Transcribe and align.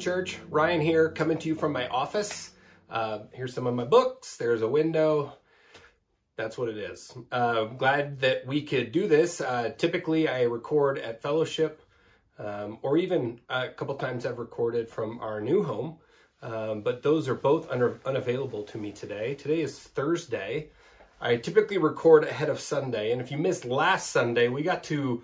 Church. 0.00 0.38
Ryan 0.48 0.80
here, 0.80 1.10
coming 1.10 1.36
to 1.38 1.48
you 1.48 1.54
from 1.54 1.72
my 1.72 1.86
office. 1.88 2.52
Uh, 2.88 3.20
here's 3.32 3.52
some 3.52 3.66
of 3.66 3.74
my 3.74 3.84
books. 3.84 4.38
There's 4.38 4.62
a 4.62 4.68
window. 4.68 5.34
That's 6.36 6.56
what 6.56 6.70
it 6.70 6.78
is. 6.78 7.12
Uh, 7.30 7.64
glad 7.64 8.20
that 8.20 8.46
we 8.46 8.62
could 8.62 8.92
do 8.92 9.06
this. 9.06 9.42
Uh, 9.42 9.72
typically, 9.76 10.26
I 10.26 10.44
record 10.44 10.98
at 10.98 11.20
Fellowship, 11.20 11.82
um, 12.38 12.78
or 12.80 12.96
even 12.96 13.40
a 13.50 13.68
couple 13.68 13.94
times 13.96 14.24
I've 14.24 14.38
recorded 14.38 14.88
from 14.88 15.20
our 15.20 15.38
new 15.38 15.62
home. 15.62 15.98
Um, 16.40 16.80
but 16.80 17.02
those 17.02 17.28
are 17.28 17.34
both 17.34 17.70
un- 17.70 18.00
unavailable 18.06 18.62
to 18.64 18.78
me 18.78 18.92
today. 18.92 19.34
Today 19.34 19.60
is 19.60 19.78
Thursday. 19.78 20.70
I 21.20 21.36
typically 21.36 21.76
record 21.76 22.24
ahead 22.24 22.48
of 22.48 22.58
Sunday, 22.58 23.12
and 23.12 23.20
if 23.20 23.30
you 23.30 23.36
missed 23.36 23.66
last 23.66 24.08
Sunday, 24.10 24.48
we 24.48 24.62
got 24.62 24.82
to 24.84 25.22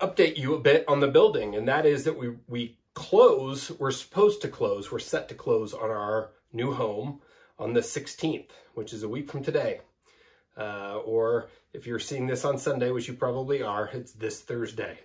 update 0.00 0.38
you 0.38 0.54
a 0.54 0.60
bit 0.60 0.86
on 0.88 1.00
the 1.00 1.08
building, 1.08 1.54
and 1.54 1.68
that 1.68 1.84
is 1.84 2.04
that 2.04 2.16
we 2.16 2.36
we 2.46 2.77
close. 2.98 3.70
We're 3.70 3.92
supposed 3.92 4.42
to 4.42 4.48
close. 4.48 4.90
We're 4.90 4.98
set 4.98 5.28
to 5.28 5.34
close 5.36 5.72
on 5.72 5.88
our 5.88 6.30
new 6.52 6.72
home 6.72 7.20
on 7.56 7.72
the 7.72 7.80
16th, 7.80 8.50
which 8.74 8.92
is 8.92 9.04
a 9.04 9.08
week 9.08 9.30
from 9.30 9.44
today. 9.44 9.82
Uh, 10.56 10.96
or 11.04 11.48
if 11.72 11.86
you're 11.86 12.00
seeing 12.00 12.26
this 12.26 12.44
on 12.44 12.58
Sunday, 12.58 12.90
which 12.90 13.06
you 13.06 13.14
probably 13.14 13.62
are, 13.62 13.88
it's 13.92 14.10
this 14.14 14.40
Thursday, 14.40 14.98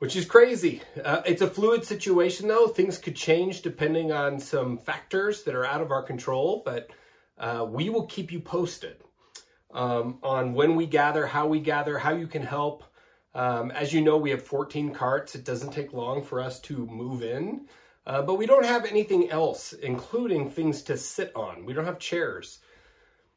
which 0.00 0.16
is 0.16 0.26
crazy. 0.26 0.82
Uh, 1.02 1.22
it's 1.24 1.40
a 1.40 1.48
fluid 1.48 1.86
situation, 1.86 2.46
though. 2.46 2.68
Things 2.68 2.98
could 2.98 3.16
change 3.16 3.62
depending 3.62 4.12
on 4.12 4.38
some 4.38 4.76
factors 4.76 5.44
that 5.44 5.54
are 5.54 5.64
out 5.64 5.80
of 5.80 5.90
our 5.90 6.02
control, 6.02 6.62
but 6.62 6.90
uh, 7.38 7.66
we 7.66 7.88
will 7.88 8.04
keep 8.04 8.32
you 8.32 8.40
posted 8.40 8.96
um, 9.72 10.18
on 10.22 10.52
when 10.52 10.76
we 10.76 10.84
gather, 10.84 11.26
how 11.26 11.46
we 11.46 11.58
gather, 11.58 11.96
how 11.96 12.12
you 12.12 12.26
can 12.26 12.42
help. 12.42 12.84
Um, 13.34 13.70
as 13.72 13.92
you 13.92 14.00
know, 14.00 14.16
we 14.16 14.30
have 14.30 14.42
14 14.42 14.92
carts. 14.92 15.34
It 15.34 15.44
doesn't 15.44 15.72
take 15.72 15.92
long 15.92 16.22
for 16.22 16.40
us 16.40 16.60
to 16.60 16.86
move 16.86 17.22
in, 17.22 17.66
uh, 18.06 18.22
but 18.22 18.36
we 18.36 18.46
don't 18.46 18.64
have 18.64 18.84
anything 18.84 19.30
else, 19.30 19.72
including 19.72 20.50
things 20.50 20.82
to 20.82 20.96
sit 20.96 21.32
on. 21.34 21.64
We 21.64 21.72
don't 21.72 21.84
have 21.84 21.98
chairs. 21.98 22.60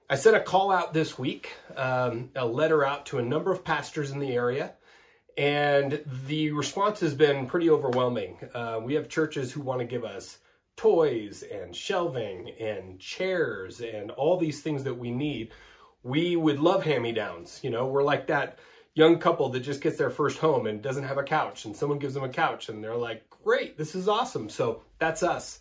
I 0.09 0.15
sent 0.15 0.37
a 0.37 0.41
call 0.41 0.71
out 0.71 0.93
this 0.93 1.17
week, 1.17 1.51
um, 1.75 2.29
a 2.35 2.45
letter 2.45 2.85
out 2.85 3.07
to 3.07 3.17
a 3.17 3.23
number 3.23 3.51
of 3.51 3.65
pastors 3.65 4.11
in 4.11 4.19
the 4.19 4.33
area, 4.33 4.73
and 5.37 6.01
the 6.27 6.51
response 6.51 6.99
has 7.01 7.13
been 7.13 7.47
pretty 7.47 7.69
overwhelming. 7.69 8.37
Uh, 8.53 8.79
we 8.81 8.93
have 8.93 9.09
churches 9.09 9.51
who 9.51 9.61
want 9.61 9.79
to 9.79 9.85
give 9.85 10.05
us 10.05 10.37
toys 10.77 11.43
and 11.43 11.75
shelving 11.75 12.51
and 12.59 12.99
chairs 12.99 13.81
and 13.81 14.11
all 14.11 14.37
these 14.37 14.61
things 14.61 14.83
that 14.83 14.93
we 14.93 15.11
need. 15.11 15.51
We 16.03 16.35
would 16.35 16.59
love 16.59 16.83
hand 16.83 17.03
me 17.03 17.11
downs. 17.11 17.59
You 17.63 17.71
know, 17.71 17.87
we're 17.87 18.03
like 18.03 18.27
that 18.27 18.59
young 18.97 19.19
couple 19.19 19.49
that 19.49 19.59
just 19.59 19.81
gets 19.81 19.97
their 19.97 20.09
first 20.09 20.39
home 20.39 20.65
and 20.65 20.81
doesn't 20.81 21.03
have 21.03 21.19
a 21.19 21.23
couch, 21.23 21.65
and 21.65 21.75
someone 21.75 21.99
gives 21.99 22.15
them 22.15 22.23
a 22.23 22.29
couch, 22.29 22.67
and 22.67 22.83
they're 22.83 22.95
like, 22.95 23.29
"Great, 23.29 23.77
this 23.77 23.93
is 23.93 24.07
awesome." 24.07 24.49
So 24.49 24.81
that's 24.97 25.21
us. 25.21 25.59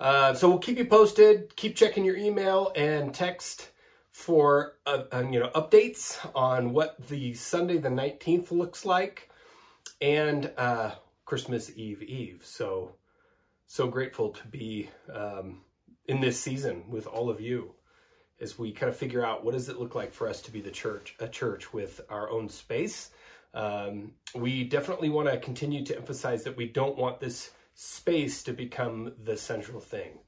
Uh, 0.00 0.34
so 0.34 0.48
we'll 0.48 0.58
keep 0.58 0.78
you 0.78 0.86
posted. 0.86 1.54
Keep 1.54 1.76
checking 1.76 2.04
your 2.04 2.16
email 2.16 2.72
and 2.74 3.14
text 3.14 3.70
for 4.10 4.78
uh, 4.86 5.04
uh, 5.12 5.24
you 5.30 5.38
know 5.38 5.50
updates 5.54 6.18
on 6.34 6.72
what 6.72 6.96
the 7.08 7.34
Sunday 7.34 7.76
the 7.76 7.90
nineteenth 7.90 8.50
looks 8.50 8.86
like, 8.86 9.30
and 10.00 10.50
uh, 10.56 10.92
Christmas 11.26 11.70
Eve 11.76 12.02
Eve. 12.02 12.40
So 12.44 12.96
so 13.66 13.86
grateful 13.86 14.30
to 14.30 14.46
be 14.48 14.90
um, 15.12 15.60
in 16.06 16.20
this 16.20 16.40
season 16.40 16.84
with 16.88 17.06
all 17.06 17.28
of 17.28 17.40
you 17.40 17.74
as 18.42 18.58
we 18.58 18.72
kind 18.72 18.90
of 18.90 18.96
figure 18.96 19.24
out 19.24 19.44
what 19.44 19.54
does 19.54 19.68
it 19.68 19.78
look 19.78 19.94
like 19.94 20.12
for 20.12 20.28
us 20.28 20.42
to 20.42 20.50
be 20.50 20.60
the 20.60 20.70
church, 20.70 21.14
a 21.20 21.28
church 21.28 21.72
with 21.72 22.00
our 22.10 22.28
own 22.28 22.48
space. 22.48 23.10
Um, 23.54 24.12
we 24.34 24.64
definitely 24.64 25.10
want 25.10 25.30
to 25.30 25.38
continue 25.38 25.84
to 25.84 25.96
emphasize 25.96 26.42
that 26.44 26.56
we 26.56 26.66
don't 26.66 26.98
want 26.98 27.20
this 27.20 27.52
space 27.74 28.42
to 28.44 28.52
become 28.52 29.12
the 29.22 29.36
central 29.36 29.80
thing. 29.80 30.18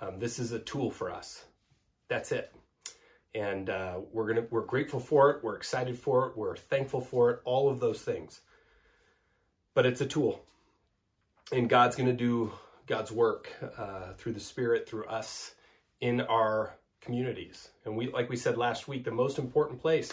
Um, 0.00 0.18
this 0.18 0.38
is 0.38 0.52
a 0.52 0.58
tool 0.58 0.90
for 0.90 1.10
us. 1.10 1.44
That's 2.08 2.32
it. 2.32 2.52
And 3.34 3.70
uh, 3.70 4.00
we're 4.12 4.28
gonna 4.28 4.46
we're 4.50 4.66
grateful 4.66 5.00
for 5.00 5.30
it. 5.30 5.42
We're 5.42 5.56
excited 5.56 5.98
for 5.98 6.28
it. 6.28 6.36
We're 6.36 6.56
thankful 6.56 7.00
for 7.00 7.30
it. 7.30 7.40
All 7.44 7.70
of 7.70 7.80
those 7.80 8.00
things. 8.00 8.40
But 9.72 9.86
it's 9.86 10.00
a 10.00 10.06
tool, 10.06 10.40
and 11.50 11.68
God's 11.68 11.96
gonna 11.96 12.12
do 12.12 12.52
God's 12.86 13.10
work 13.10 13.50
uh, 13.76 14.12
through 14.18 14.34
the 14.34 14.40
Spirit, 14.40 14.88
through 14.88 15.06
us, 15.06 15.52
in 16.00 16.20
our 16.20 16.76
communities. 17.04 17.68
And 17.84 17.96
we, 17.96 18.10
like 18.10 18.28
we 18.28 18.36
said 18.36 18.56
last 18.56 18.88
week, 18.88 19.04
the 19.04 19.10
most 19.10 19.38
important 19.38 19.80
place 19.80 20.12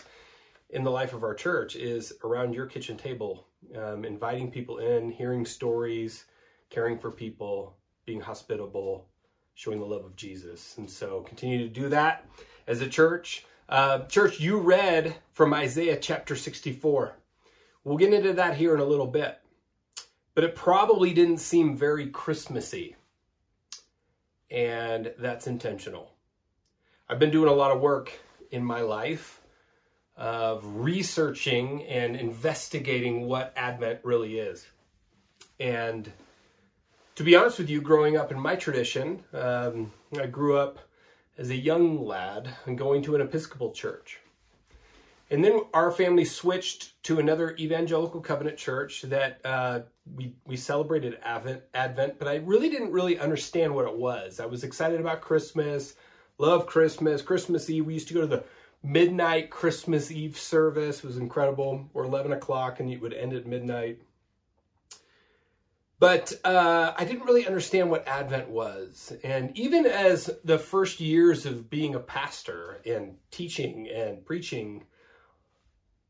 in 0.70 0.84
the 0.84 0.92
life 0.92 1.14
of 1.14 1.24
our 1.24 1.34
church 1.34 1.76
is 1.76 2.14
around 2.24 2.54
your 2.54 2.66
kitchen 2.66 2.98
table, 2.98 3.48
um, 3.78 4.06
inviting 4.06 4.52
people 4.52 4.80
in, 4.80 5.12
hearing 5.12 5.46
stories, 5.46 6.26
caring 6.70 6.98
for 6.98 7.12
people, 7.12 7.76
being 8.06 8.22
hospitable, 8.22 9.08
showing 9.56 9.80
the 9.80 9.86
love 9.86 10.06
of 10.06 10.16
Jesus. 10.16 10.78
And 10.78 10.90
so 10.90 11.22
continue 11.22 11.60
to 11.60 11.68
do 11.68 11.90
that 11.90 12.26
as 12.68 12.82
a 12.82 12.88
church. 12.88 13.46
Uh, 13.70 14.00
church, 14.06 14.40
you 14.40 14.60
read 14.60 15.16
from 15.34 15.54
Isaiah 15.54 15.98
chapter 15.98 16.36
64. 16.36 17.16
We'll 17.84 17.98
get 17.98 18.14
into 18.14 18.34
that 18.34 18.58
here 18.58 18.74
in 18.74 18.82
a 18.82 18.86
little 18.86 19.08
bit. 19.08 19.40
But 20.34 20.46
it 20.46 20.56
probably 20.56 21.14
didn't 21.14 21.40
seem 21.40 21.78
very 21.78 22.08
Christmassy. 22.08 22.96
And 24.50 25.14
that's 25.18 25.48
intentional. 25.48 26.12
I've 27.12 27.20
been 27.20 27.30
doing 27.30 27.50
a 27.50 27.54
lot 27.54 27.72
of 27.72 27.82
work 27.82 28.14
in 28.52 28.64
my 28.64 28.80
life 28.80 29.42
of 30.16 30.64
researching 30.64 31.84
and 31.84 32.16
investigating 32.16 33.28
what 33.28 33.52
Advent 33.58 34.00
really 34.04 34.40
is. 34.40 34.66
And 35.60 36.10
to 37.16 37.24
be 37.24 37.36
honest 37.36 37.60
with 37.60 37.70
you, 37.70 37.82
growing 37.82 38.16
up 38.16 38.32
in 38.32 38.40
my 38.40 38.56
tradition, 38.56 39.26
um, 39.34 39.92
I 40.18 40.28
grew 40.28 40.58
up 40.58 40.80
as 41.38 41.50
a 41.50 41.56
young 41.56 42.02
lad 42.02 42.48
and 42.66 42.78
going 42.78 43.02
to 43.02 43.16
an 43.16 43.20
Episcopal 43.20 43.74
church. 43.74 44.22
And 45.30 45.44
then 45.44 45.64
our 45.74 45.92
family 45.92 46.24
switched 46.24 47.04
to 47.04 47.20
another 47.20 47.58
evangelical 47.60 48.22
covenant 48.22 48.56
church 48.56 49.02
that 49.02 49.42
uh, 49.44 49.82
we 50.16 50.34
we 50.46 50.56
celebrated 50.56 51.20
Advent, 51.24 51.64
Advent, 51.74 52.20
but 52.20 52.30
I 52.30 52.36
really 52.36 52.70
didn't 52.70 52.94
really 52.94 53.20
understand 53.20 53.76
what 53.76 53.86
it 53.86 53.98
was. 53.98 54.40
I 54.40 54.46
was 54.46 54.64
excited 54.64 55.02
about 55.02 55.20
Christmas. 55.20 55.96
Love 56.42 56.66
Christmas. 56.66 57.22
Christmas 57.22 57.70
Eve, 57.70 57.86
we 57.86 57.94
used 57.94 58.08
to 58.08 58.16
go 58.16 58.22
to 58.22 58.28
the 58.28 58.44
midnight 58.82 59.52
Christmas 59.52 60.10
Eve 60.10 60.40
service. 60.40 60.98
It 60.98 61.06
was 61.06 61.18
incredible. 61.18 61.88
Or 61.94 62.04
11 62.04 62.32
o'clock, 62.32 62.80
and 62.80 62.92
it 62.92 63.00
would 63.00 63.14
end 63.14 63.34
at 63.34 63.46
midnight. 63.46 64.02
But 66.00 66.34
uh, 66.44 66.94
I 66.98 67.06
didn't 67.06 67.26
really 67.26 67.46
understand 67.46 67.92
what 67.92 68.08
Advent 68.08 68.50
was. 68.50 69.14
And 69.24 69.56
even 69.56 69.86
as 69.86 70.32
the 70.44 70.58
first 70.58 71.00
years 71.00 71.46
of 71.46 71.70
being 71.70 71.94
a 71.94 72.00
pastor 72.00 72.82
and 72.88 73.18
teaching 73.30 73.88
and 73.88 74.26
preaching 74.26 74.86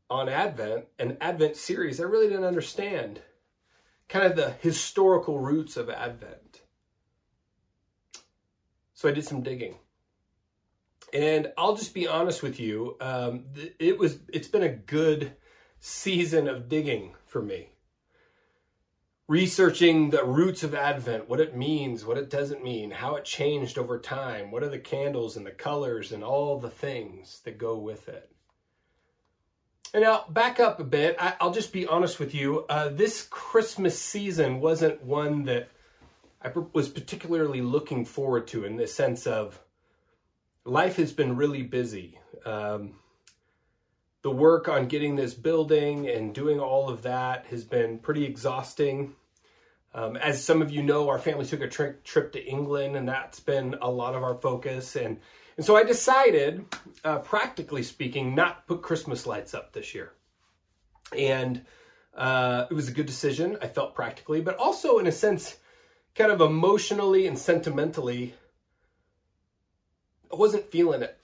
on 0.08 0.30
Advent, 0.30 0.86
an 0.98 1.18
Advent 1.20 1.56
series, 1.56 2.00
I 2.00 2.04
really 2.04 2.28
didn't 2.28 2.46
understand 2.46 3.20
kind 4.08 4.24
of 4.24 4.34
the 4.34 4.52
historical 4.62 5.38
roots 5.38 5.76
of 5.76 5.90
Advent. 5.90 6.62
So 8.94 9.10
I 9.10 9.12
did 9.12 9.26
some 9.26 9.42
digging. 9.42 9.76
And 11.12 11.52
I'll 11.58 11.76
just 11.76 11.92
be 11.92 12.08
honest 12.08 12.42
with 12.42 12.58
you, 12.58 12.96
um, 13.00 13.44
it 13.78 13.98
was 13.98 14.18
it's 14.32 14.48
been 14.48 14.62
a 14.62 14.68
good 14.70 15.32
season 15.78 16.48
of 16.48 16.68
digging 16.68 17.14
for 17.26 17.42
me. 17.42 17.68
Researching 19.28 20.10
the 20.10 20.24
roots 20.24 20.62
of 20.62 20.74
Advent, 20.74 21.28
what 21.28 21.40
it 21.40 21.56
means, 21.56 22.04
what 22.04 22.18
it 22.18 22.30
doesn't 22.30 22.64
mean, 22.64 22.90
how 22.90 23.16
it 23.16 23.24
changed 23.24 23.78
over 23.78 23.98
time, 23.98 24.50
what 24.50 24.62
are 24.62 24.68
the 24.68 24.78
candles 24.78 25.36
and 25.36 25.46
the 25.46 25.50
colors 25.50 26.12
and 26.12 26.24
all 26.24 26.58
the 26.58 26.70
things 26.70 27.40
that 27.44 27.58
go 27.58 27.76
with 27.76 28.08
it. 28.08 28.30
And 29.94 30.02
now, 30.02 30.24
back 30.30 30.58
up 30.58 30.80
a 30.80 30.84
bit, 30.84 31.16
I, 31.18 31.34
will 31.40 31.52
just 31.52 31.72
be 31.72 31.86
honest 31.86 32.18
with 32.18 32.34
you. 32.34 32.64
Uh, 32.68 32.88
this 32.88 33.26
Christmas 33.28 33.98
season 33.98 34.60
wasn't 34.60 35.04
one 35.04 35.44
that 35.44 35.68
I 36.40 36.50
was 36.72 36.88
particularly 36.88 37.60
looking 37.60 38.06
forward 38.06 38.46
to 38.48 38.64
in 38.64 38.76
the 38.76 38.86
sense 38.86 39.26
of 39.26 39.60
life 40.64 40.96
has 40.96 41.12
been 41.12 41.36
really 41.36 41.62
busy. 41.62 42.18
Um, 42.44 42.94
the 44.22 44.30
work 44.30 44.68
on 44.68 44.86
getting 44.86 45.16
this 45.16 45.34
building 45.34 46.08
and 46.08 46.34
doing 46.34 46.60
all 46.60 46.88
of 46.88 47.02
that 47.02 47.46
has 47.46 47.64
been 47.64 47.98
pretty 47.98 48.24
exhausting. 48.24 49.14
Um, 49.94 50.16
as 50.16 50.42
some 50.42 50.62
of 50.62 50.70
you 50.70 50.82
know, 50.82 51.08
our 51.08 51.18
family 51.18 51.44
took 51.44 51.60
a 51.60 51.68
tri- 51.68 51.94
trip 52.04 52.32
to 52.32 52.44
England, 52.44 52.96
and 52.96 53.08
that's 53.08 53.40
been 53.40 53.76
a 53.82 53.90
lot 53.90 54.14
of 54.14 54.22
our 54.22 54.36
focus. 54.36 54.96
And 54.96 55.18
and 55.56 55.66
so 55.66 55.76
I 55.76 55.82
decided, 55.82 56.64
uh, 57.04 57.18
practically 57.18 57.82
speaking, 57.82 58.34
not 58.34 58.66
put 58.66 58.80
Christmas 58.80 59.26
lights 59.26 59.52
up 59.52 59.72
this 59.72 59.94
year. 59.94 60.12
And 61.16 61.66
uh, 62.14 62.66
it 62.70 62.74
was 62.74 62.88
a 62.88 62.92
good 62.92 63.04
decision. 63.04 63.58
I 63.60 63.68
felt 63.68 63.94
practically, 63.94 64.40
but 64.40 64.56
also 64.56 64.98
in 64.98 65.06
a 65.06 65.12
sense, 65.12 65.58
kind 66.14 66.32
of 66.32 66.40
emotionally 66.40 67.26
and 67.26 67.38
sentimentally, 67.38 68.34
I 70.32 70.36
wasn't 70.36 70.70
feeling 70.70 71.02
it. 71.02 71.18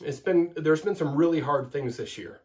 It's 0.00 0.20
been 0.20 0.52
there's 0.56 0.82
been 0.82 0.96
some 0.96 1.14
really 1.14 1.40
hard 1.40 1.72
things 1.72 1.96
this 1.96 2.18
year. 2.18 2.40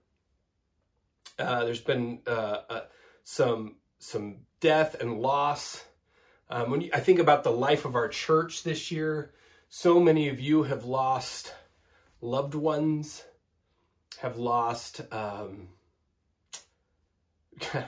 Uh, 1.38 1.66
there's 1.66 1.82
been 1.82 2.20
uh, 2.26 2.62
uh, 2.70 2.82
some 3.24 3.76
some 4.00 4.38
death 4.60 4.96
and 5.00 5.20
loss. 5.20 5.84
Um, 6.50 6.72
when 6.72 6.82
you, 6.82 6.90
I 6.94 7.00
think 7.00 7.20
about 7.20 7.44
the 7.44 7.52
life 7.52 7.84
of 7.84 7.96
our 7.96 8.08
church 8.08 8.64
this 8.64 8.92
year, 8.92 9.34
so 9.70 10.00
many 10.00 10.30
of 10.30 10.40
you 10.40 10.64
have 10.64 10.86
lost 10.86 11.54
loved 12.22 12.56
ones, 12.56 13.24
have 14.20 14.38
lost 14.38 15.02
um, 15.12 15.70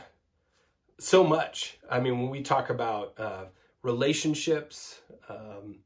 so 1.00 1.24
much. 1.24 1.78
I 1.90 2.00
mean, 2.00 2.20
when 2.20 2.30
we 2.30 2.42
talk 2.42 2.70
about 2.70 3.14
uh, 3.18 3.46
relationships, 3.82 5.00
um, 5.30 5.80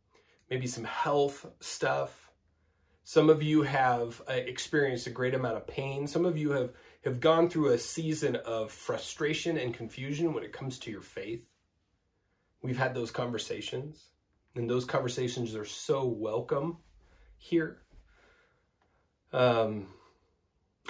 maybe 0.54 0.68
some 0.68 0.84
health 0.84 1.48
stuff, 1.62 2.30
some 3.04 3.28
of 3.32 3.42
you 3.42 3.64
have 3.64 4.22
uh, 4.30 4.34
experienced 4.34 5.08
a 5.08 5.10
great 5.10 5.34
amount 5.34 5.58
of 5.58 5.66
pain. 5.66 6.06
Some 6.06 6.26
of 6.26 6.38
you 6.38 6.52
have, 6.52 6.74
have 7.04 7.20
gone 7.20 7.50
through 7.50 7.72
a 7.72 7.78
season 7.80 8.36
of 8.36 8.72
frustration 8.72 9.58
and 9.58 9.74
confusion 9.74 10.32
when 10.32 10.44
it 10.44 10.54
comes 10.54 10.78
to 10.80 10.92
your 10.92 11.02
faith. 11.02 11.44
We've 12.62 12.78
had 12.78 12.94
those 12.94 13.10
conversations, 13.10 14.10
and 14.54 14.70
those 14.70 14.86
conversations 14.86 15.56
are 15.56 15.66
so 15.66 16.06
welcome 16.06 16.78
here. 17.38 17.82
Um, 19.32 19.88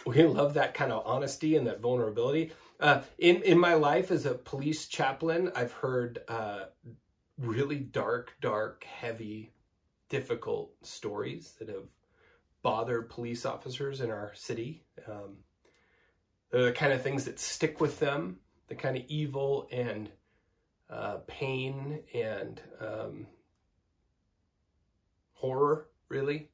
we 0.06 0.24
love 0.24 0.56
that 0.56 0.74
kind 0.74 0.92
of 0.92 1.07
honesty 1.07 1.56
and 1.56 1.68
that 1.68 1.80
vulnerability. 1.80 2.51
Uh, 2.81 3.04
in 3.18 3.42
in 3.44 3.57
my 3.57 3.75
life 3.75 4.12
as 4.12 4.25
a 4.25 4.33
police 4.33 4.88
chaplain, 4.88 5.54
I've 5.56 5.71
heard 5.71 6.19
uh, 6.27 6.66
really 7.38 7.80
dark, 7.80 8.35
dark, 8.41 8.83
heavy, 8.83 9.53
difficult 10.09 10.74
stories 10.81 11.56
that 11.59 11.69
have 11.69 11.88
bothered 12.62 13.09
police 13.09 13.45
officers 13.45 14.01
in 14.01 14.09
our 14.09 14.31
city. 14.35 14.83
Um, 15.07 15.38
they're 16.51 16.65
the 16.65 16.71
kind 16.71 16.94
of 16.94 17.01
things 17.01 17.25
that 17.25 17.39
stick 17.39 17.81
with 17.81 18.00
them, 18.00 18.38
the 18.68 18.75
kind 18.75 18.95
of 18.95 19.03
evil 19.07 19.68
and 19.71 20.09
uh, 20.89 21.18
pain 21.27 22.01
and 22.13 22.62
um, 22.80 23.27
horror, 25.33 25.88
really. 26.09 26.50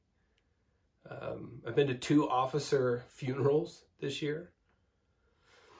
Um, 1.08 1.60
I've 1.66 1.76
been 1.76 1.88
to 1.88 1.94
two 1.94 2.28
officer 2.28 3.04
funerals 3.08 3.84
this 4.00 4.22
year. 4.22 4.50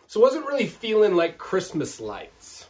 So 0.06 0.20
wasn't 0.20 0.47
really 0.47 0.67
feeling 0.67 1.14
like 1.14 1.38
Christmas 1.38 2.00
lights. 2.00 2.67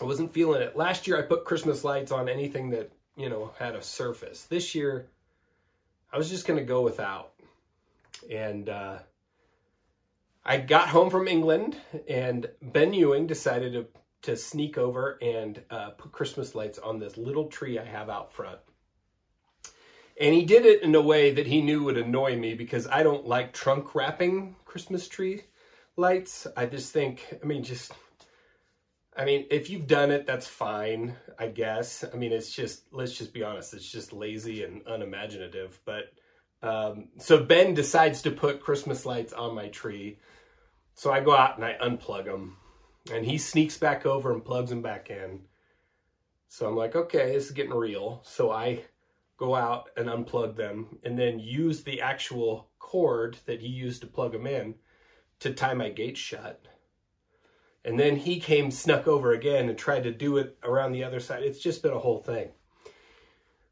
I 0.00 0.04
wasn't 0.04 0.34
feeling 0.34 0.62
it. 0.62 0.76
Last 0.76 1.06
year 1.06 1.18
I 1.18 1.22
put 1.22 1.44
Christmas 1.44 1.84
lights 1.84 2.12
on 2.12 2.28
anything 2.28 2.70
that, 2.70 2.92
you 3.16 3.28
know, 3.28 3.52
had 3.58 3.74
a 3.74 3.82
surface. 3.82 4.44
This 4.44 4.74
year 4.74 5.08
I 6.12 6.18
was 6.18 6.28
just 6.28 6.46
going 6.46 6.58
to 6.58 6.64
go 6.64 6.82
without. 6.82 7.32
And 8.30 8.68
uh, 8.68 8.98
I 10.44 10.58
got 10.58 10.88
home 10.88 11.10
from 11.10 11.28
England, 11.28 11.76
and 12.08 12.48
Ben 12.62 12.94
Ewing 12.94 13.26
decided 13.26 13.72
to, 13.72 13.86
to 14.22 14.36
sneak 14.36 14.78
over 14.78 15.18
and 15.20 15.62
uh, 15.70 15.90
put 15.90 16.12
Christmas 16.12 16.54
lights 16.54 16.78
on 16.78 16.98
this 16.98 17.16
little 17.16 17.46
tree 17.46 17.78
I 17.78 17.84
have 17.84 18.08
out 18.08 18.32
front. 18.32 18.58
And 20.18 20.34
he 20.34 20.44
did 20.44 20.64
it 20.64 20.82
in 20.82 20.94
a 20.94 21.00
way 21.00 21.32
that 21.32 21.46
he 21.46 21.60
knew 21.60 21.84
would 21.84 21.98
annoy 21.98 22.36
me 22.36 22.54
because 22.54 22.86
I 22.86 23.02
don't 23.02 23.26
like 23.26 23.52
trunk 23.52 23.94
wrapping 23.94 24.56
Christmas 24.64 25.08
tree 25.08 25.42
lights. 25.96 26.46
I 26.56 26.66
just 26.66 26.92
think, 26.92 27.26
I 27.42 27.46
mean, 27.46 27.62
just 27.62 27.92
I 29.16 29.24
mean, 29.24 29.46
if 29.50 29.70
you've 29.70 29.86
done 29.86 30.10
it, 30.10 30.26
that's 30.26 30.46
fine, 30.46 31.16
I 31.38 31.48
guess. 31.48 32.04
I 32.04 32.16
mean, 32.16 32.32
it's 32.32 32.50
just, 32.50 32.82
let's 32.92 33.16
just 33.16 33.32
be 33.32 33.42
honest, 33.42 33.72
it's 33.72 33.90
just 33.90 34.12
lazy 34.12 34.62
and 34.62 34.82
unimaginative. 34.86 35.80
But 35.86 36.12
um, 36.62 37.08
so 37.18 37.42
Ben 37.42 37.72
decides 37.72 38.22
to 38.22 38.30
put 38.30 38.60
Christmas 38.60 39.06
lights 39.06 39.32
on 39.32 39.54
my 39.54 39.68
tree. 39.68 40.18
So 40.94 41.12
I 41.12 41.20
go 41.20 41.34
out 41.34 41.56
and 41.56 41.64
I 41.64 41.76
unplug 41.82 42.26
them. 42.26 42.58
And 43.12 43.24
he 43.24 43.38
sneaks 43.38 43.78
back 43.78 44.04
over 44.04 44.32
and 44.32 44.44
plugs 44.44 44.70
them 44.70 44.82
back 44.82 45.10
in. 45.10 45.42
So 46.48 46.66
I'm 46.66 46.76
like, 46.76 46.96
okay, 46.96 47.32
this 47.32 47.46
is 47.46 47.52
getting 47.52 47.74
real. 47.74 48.20
So 48.24 48.50
I 48.50 48.82
go 49.38 49.54
out 49.54 49.90
and 49.96 50.08
unplug 50.08 50.56
them 50.56 50.98
and 51.04 51.18
then 51.18 51.38
use 51.38 51.82
the 51.82 52.00
actual 52.00 52.70
cord 52.78 53.38
that 53.46 53.60
he 53.60 53.68
used 53.68 54.00
to 54.00 54.06
plug 54.06 54.32
them 54.32 54.46
in 54.46 54.74
to 55.40 55.52
tie 55.52 55.74
my 55.74 55.90
gate 55.90 56.16
shut. 56.16 56.66
And 57.86 58.00
then 58.00 58.16
he 58.16 58.40
came, 58.40 58.72
snuck 58.72 59.06
over 59.06 59.32
again, 59.32 59.68
and 59.68 59.78
tried 59.78 60.02
to 60.02 60.10
do 60.10 60.38
it 60.38 60.58
around 60.64 60.90
the 60.90 61.04
other 61.04 61.20
side. 61.20 61.44
It's 61.44 61.60
just 61.60 61.84
been 61.84 61.92
a 61.92 62.00
whole 62.00 62.18
thing. 62.18 62.48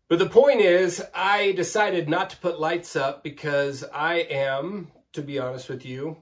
But 0.06 0.20
the 0.20 0.28
point 0.28 0.60
is, 0.60 1.02
I 1.12 1.50
decided 1.50 2.08
not 2.08 2.30
to 2.30 2.36
put 2.36 2.60
lights 2.60 2.94
up 2.94 3.24
because 3.24 3.82
I 3.92 4.18
am, 4.18 4.92
to 5.14 5.20
be 5.20 5.40
honest 5.40 5.68
with 5.68 5.84
you, 5.84 6.18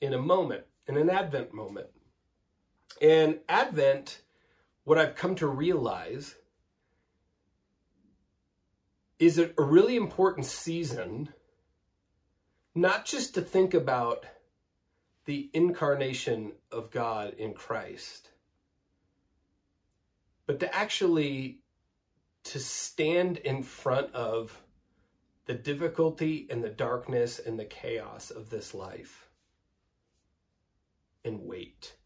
in 0.00 0.14
a 0.14 0.18
moment, 0.18 0.64
in 0.88 0.96
an 0.96 1.10
Advent 1.10 1.52
moment. 1.52 1.88
And 3.02 3.40
Advent, 3.46 4.22
what 4.84 4.96
I've 4.96 5.14
come 5.14 5.34
to 5.34 5.46
realize 5.46 6.36
is 9.18 9.38
a 9.38 9.50
really 9.58 9.96
important 9.96 10.46
season, 10.46 11.28
not 12.74 13.04
just 13.04 13.34
to 13.34 13.42
think 13.42 13.74
about 13.74 14.24
the 15.24 15.50
incarnation 15.54 16.52
of 16.70 16.90
God 16.90 17.34
in 17.34 17.54
Christ, 17.54 18.30
but 20.46 20.60
to 20.60 20.74
actually 20.74 21.60
to 22.44 22.58
stand 22.58 23.38
in 23.38 23.62
front 23.62 24.14
of 24.14 24.62
the 25.46 25.54
difficulty 25.54 26.46
and 26.50 26.62
the 26.62 26.68
darkness 26.68 27.38
and 27.38 27.58
the 27.58 27.64
chaos 27.64 28.30
of 28.30 28.50
this 28.50 28.74
life 28.74 29.28
and 31.24 31.40
wait. 31.42 31.96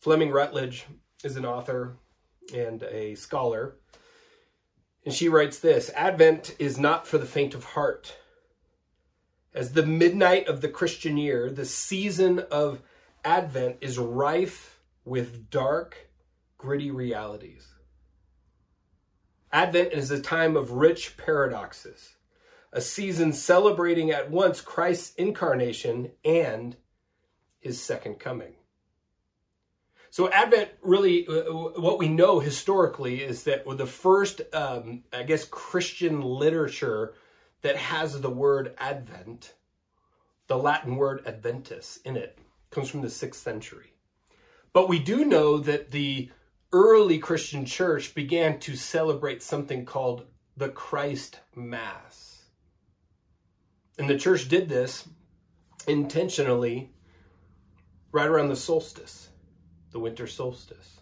Fleming 0.00 0.30
Rutledge 0.30 0.86
is 1.22 1.36
an 1.36 1.44
author 1.44 1.96
and 2.54 2.82
a 2.84 3.14
scholar, 3.14 3.76
and 5.04 5.14
she 5.14 5.28
writes 5.28 5.58
this 5.58 5.90
Advent 5.94 6.54
is 6.58 6.78
not 6.78 7.06
for 7.06 7.18
the 7.18 7.26
faint 7.26 7.54
of 7.54 7.64
heart 7.64 8.16
as 9.54 9.72
the 9.72 9.84
midnight 9.84 10.48
of 10.48 10.60
the 10.60 10.68
Christian 10.68 11.16
year, 11.16 11.50
the 11.50 11.64
season 11.64 12.40
of 12.50 12.80
Advent 13.24 13.76
is 13.80 13.98
rife 13.98 14.80
with 15.04 15.50
dark, 15.50 16.08
gritty 16.58 16.90
realities. 16.90 17.68
Advent 19.52 19.92
is 19.92 20.10
a 20.10 20.20
time 20.20 20.56
of 20.56 20.72
rich 20.72 21.16
paradoxes, 21.16 22.16
a 22.72 22.80
season 22.80 23.32
celebrating 23.32 24.10
at 24.10 24.30
once 24.30 24.60
Christ's 24.62 25.14
incarnation 25.16 26.12
and 26.24 26.76
his 27.60 27.80
second 27.80 28.18
coming. 28.18 28.54
So, 30.08 30.30
Advent 30.30 30.70
really, 30.82 31.26
uh, 31.26 31.42
what 31.52 31.98
we 31.98 32.08
know 32.08 32.38
historically 32.40 33.22
is 33.22 33.44
that 33.44 33.64
the 33.66 33.86
first, 33.86 34.42
um, 34.54 35.04
I 35.12 35.22
guess, 35.22 35.44
Christian 35.44 36.20
literature 36.20 37.14
that 37.62 37.76
has 37.76 38.20
the 38.20 38.30
word 38.30 38.74
Advent, 38.78 39.54
the 40.48 40.58
Latin 40.58 40.96
word 40.96 41.22
Adventus 41.24 41.98
in 42.04 42.16
it, 42.16 42.38
comes 42.70 42.88
from 42.88 43.00
the 43.00 43.10
sixth 43.10 43.40
century. 43.40 43.92
But 44.72 44.88
we 44.88 44.98
do 44.98 45.24
know 45.24 45.58
that 45.58 45.90
the 45.90 46.30
early 46.72 47.18
Christian 47.18 47.64
church 47.64 48.14
began 48.14 48.58
to 48.60 48.76
celebrate 48.76 49.42
something 49.42 49.84
called 49.84 50.26
the 50.56 50.70
Christ 50.70 51.40
Mass. 51.54 52.44
And 53.98 54.08
the 54.08 54.18
church 54.18 54.48
did 54.48 54.68
this 54.68 55.06
intentionally 55.86 56.90
right 58.10 58.26
around 58.26 58.48
the 58.48 58.56
solstice, 58.56 59.28
the 59.90 60.00
winter 60.00 60.26
solstice. 60.26 61.01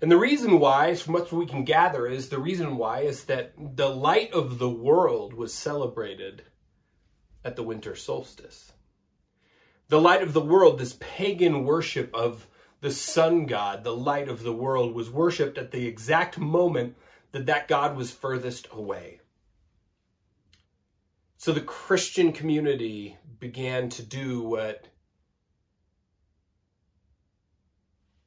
And 0.00 0.10
the 0.10 0.18
reason 0.18 0.58
why, 0.58 0.94
from 0.94 1.14
what 1.14 1.32
we 1.32 1.46
can 1.46 1.64
gather, 1.64 2.06
is 2.06 2.28
the 2.28 2.38
reason 2.38 2.76
why 2.76 3.00
is 3.00 3.24
that 3.24 3.54
the 3.56 3.88
light 3.88 4.32
of 4.32 4.58
the 4.58 4.68
world 4.68 5.32
was 5.32 5.54
celebrated 5.54 6.42
at 7.44 7.56
the 7.56 7.62
winter 7.62 7.96
solstice. 7.96 8.72
The 9.88 10.00
light 10.00 10.22
of 10.22 10.32
the 10.32 10.40
world, 10.40 10.78
this 10.78 10.96
pagan 11.00 11.64
worship 11.64 12.14
of 12.14 12.48
the 12.80 12.90
sun 12.90 13.46
god, 13.46 13.84
the 13.84 13.96
light 13.96 14.28
of 14.28 14.42
the 14.42 14.52
world, 14.52 14.94
was 14.94 15.08
worshipped 15.08 15.56
at 15.56 15.70
the 15.70 15.86
exact 15.86 16.38
moment 16.38 16.96
that 17.32 17.46
that 17.46 17.68
god 17.68 17.96
was 17.96 18.10
furthest 18.10 18.68
away. 18.72 19.20
So 21.38 21.52
the 21.52 21.60
Christian 21.60 22.32
community 22.32 23.16
began 23.38 23.88
to 23.90 24.02
do 24.02 24.42
what 24.42 24.86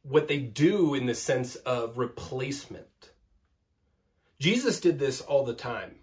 what 0.09 0.27
they 0.27 0.39
do 0.39 0.95
in 0.95 1.05
the 1.05 1.13
sense 1.13 1.55
of 1.55 1.99
replacement. 1.99 3.11
Jesus 4.39 4.79
did 4.79 4.97
this 4.97 5.21
all 5.21 5.45
the 5.45 5.53
time. 5.53 5.95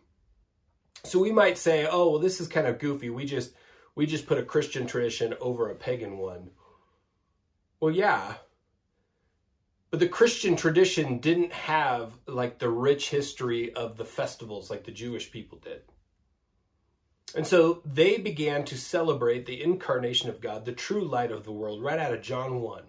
So 1.03 1.19
we 1.19 1.33
might 1.33 1.59
say, 1.59 1.87
"Oh, 1.91 2.11
well 2.11 2.21
this 2.21 2.41
is 2.41 2.47
kind 2.47 2.67
of 2.67 2.79
goofy. 2.79 3.11
We 3.11 3.25
just 3.25 3.53
we 3.97 4.07
just 4.07 4.27
put 4.27 4.39
a 4.39 4.45
Christian 4.45 4.87
tradition 4.87 5.35
over 5.41 5.69
a 5.69 5.75
pagan 5.75 6.19
one." 6.19 6.51
Well, 7.81 7.91
yeah. 7.91 8.35
But 9.91 10.01
the 10.01 10.09
Christian 10.09 10.57
tradition 10.57 11.19
didn't 11.19 11.53
have 11.53 12.13
like 12.27 12.59
the 12.59 12.71
rich 12.71 13.11
history 13.11 13.75
of 13.75 13.97
the 13.97 14.05
festivals 14.05 14.71
like 14.71 14.85
the 14.85 14.93
Jewish 14.93 15.31
people 15.33 15.59
did. 15.59 15.83
And 17.35 17.47
so 17.47 17.83
they 17.85 18.19
began 18.19 18.65
to 18.67 18.79
celebrate 18.79 19.47
the 19.47 19.63
incarnation 19.63 20.31
of 20.31 20.41
God, 20.41 20.65
the 20.65 20.73
true 20.73 21.05
light 21.05 21.33
of 21.33 21.45
the 21.45 21.53
world, 21.53 21.83
right 21.83 21.99
out 21.99 22.15
of 22.15 22.23
John 22.23 22.61
1 22.61 22.85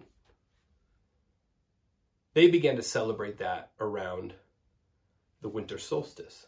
they 2.38 2.48
began 2.48 2.76
to 2.76 2.82
celebrate 2.82 3.38
that 3.38 3.72
around 3.80 4.32
the 5.42 5.48
winter 5.48 5.76
solstice. 5.76 6.46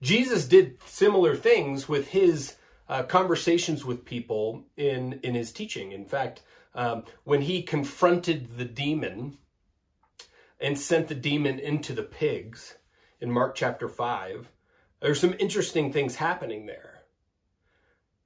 Jesus 0.00 0.46
did 0.46 0.78
similar 0.86 1.34
things 1.34 1.88
with 1.88 2.06
his 2.06 2.54
uh, 2.88 3.02
conversations 3.02 3.84
with 3.84 4.04
people 4.04 4.64
in, 4.76 5.18
in 5.24 5.34
his 5.34 5.50
teaching. 5.50 5.90
In 5.90 6.04
fact, 6.04 6.42
um, 6.72 7.02
when 7.24 7.42
he 7.42 7.62
confronted 7.62 8.56
the 8.56 8.64
demon 8.64 9.38
and 10.60 10.78
sent 10.78 11.08
the 11.08 11.16
demon 11.16 11.58
into 11.58 11.92
the 11.92 12.04
pigs 12.04 12.76
in 13.20 13.28
Mark 13.28 13.56
chapter 13.56 13.88
5, 13.88 14.48
there's 15.00 15.20
some 15.20 15.34
interesting 15.40 15.92
things 15.92 16.14
happening 16.14 16.66
there. 16.66 17.02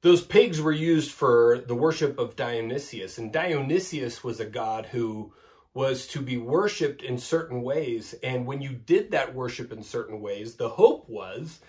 Those 0.02 0.22
pigs 0.22 0.60
were 0.60 0.72
used 0.72 1.10
for 1.10 1.64
the 1.66 1.74
worship 1.74 2.18
of 2.18 2.36
Dionysius, 2.36 3.16
and 3.16 3.32
Dionysius 3.32 4.22
was 4.22 4.40
a 4.40 4.44
god 4.44 4.84
who 4.86 5.32
was 5.74 6.06
to 6.08 6.20
be 6.20 6.36
worshiped 6.36 7.02
in 7.02 7.16
certain 7.16 7.62
ways. 7.62 8.14
And 8.22 8.46
when 8.46 8.60
you 8.60 8.72
did 8.72 9.10
that 9.12 9.34
worship 9.34 9.72
in 9.72 9.82
certain 9.82 10.20
ways, 10.20 10.54
the 10.54 10.68
hope 10.68 11.08
was 11.08 11.60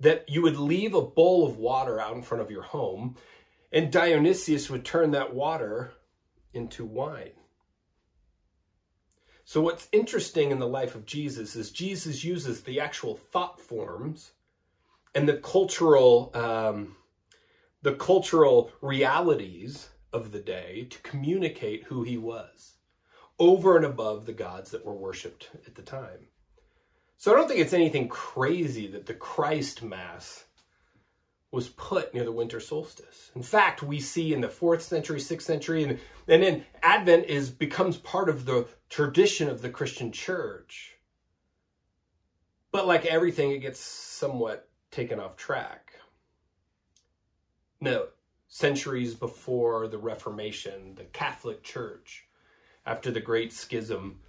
that 0.00 0.28
you 0.28 0.42
would 0.42 0.58
leave 0.58 0.94
a 0.94 1.02
bowl 1.02 1.46
of 1.46 1.56
water 1.56 1.98
out 1.98 2.14
in 2.14 2.22
front 2.22 2.42
of 2.42 2.50
your 2.50 2.62
home, 2.62 3.16
and 3.72 3.90
Dionysius 3.90 4.68
would 4.68 4.84
turn 4.84 5.12
that 5.12 5.34
water 5.34 5.92
into 6.52 6.84
wine. 6.84 7.32
So, 9.44 9.62
what's 9.62 9.88
interesting 9.92 10.50
in 10.50 10.58
the 10.58 10.66
life 10.66 10.94
of 10.94 11.06
Jesus 11.06 11.56
is 11.56 11.70
Jesus 11.70 12.24
uses 12.24 12.62
the 12.62 12.80
actual 12.80 13.16
thought 13.16 13.60
forms 13.60 14.32
and 15.14 15.26
the 15.26 15.38
cultural, 15.38 16.30
um, 16.34 16.96
the 17.80 17.94
cultural 17.94 18.72
realities 18.82 19.88
of 20.12 20.32
the 20.32 20.40
day 20.40 20.88
to 20.90 20.98
communicate 20.98 21.84
who 21.84 22.02
he 22.02 22.18
was 22.18 22.75
over 23.38 23.76
and 23.76 23.84
above 23.84 24.26
the 24.26 24.32
gods 24.32 24.70
that 24.70 24.84
were 24.84 24.94
worshipped 24.94 25.50
at 25.66 25.74
the 25.74 25.82
time. 25.82 26.28
So 27.18 27.32
I 27.32 27.36
don't 27.36 27.48
think 27.48 27.60
it's 27.60 27.72
anything 27.72 28.08
crazy 28.08 28.86
that 28.88 29.06
the 29.06 29.14
Christ 29.14 29.82
Mass 29.82 30.44
was 31.50 31.68
put 31.70 32.12
near 32.12 32.24
the 32.24 32.32
winter 32.32 32.60
solstice. 32.60 33.30
In 33.34 33.42
fact, 33.42 33.82
we 33.82 34.00
see 34.00 34.34
in 34.34 34.40
the 34.40 34.48
fourth 34.48 34.82
century, 34.82 35.20
sixth 35.20 35.46
century, 35.46 35.84
and, 35.84 35.98
and 36.28 36.42
then 36.42 36.64
Advent 36.82 37.26
is 37.26 37.50
becomes 37.50 37.96
part 37.96 38.28
of 38.28 38.44
the 38.44 38.66
tradition 38.90 39.48
of 39.48 39.62
the 39.62 39.70
Christian 39.70 40.12
church. 40.12 40.96
But 42.72 42.86
like 42.86 43.06
everything, 43.06 43.52
it 43.52 43.60
gets 43.60 43.80
somewhat 43.80 44.68
taken 44.90 45.18
off 45.18 45.36
track. 45.36 45.94
No, 47.80 48.08
centuries 48.48 49.14
before 49.14 49.88
the 49.88 49.98
Reformation, 49.98 50.94
the 50.96 51.04
Catholic 51.04 51.62
Church 51.62 52.25
after 52.86 53.10
the 53.10 53.20
Great 53.20 53.52
Schism, 53.52 54.20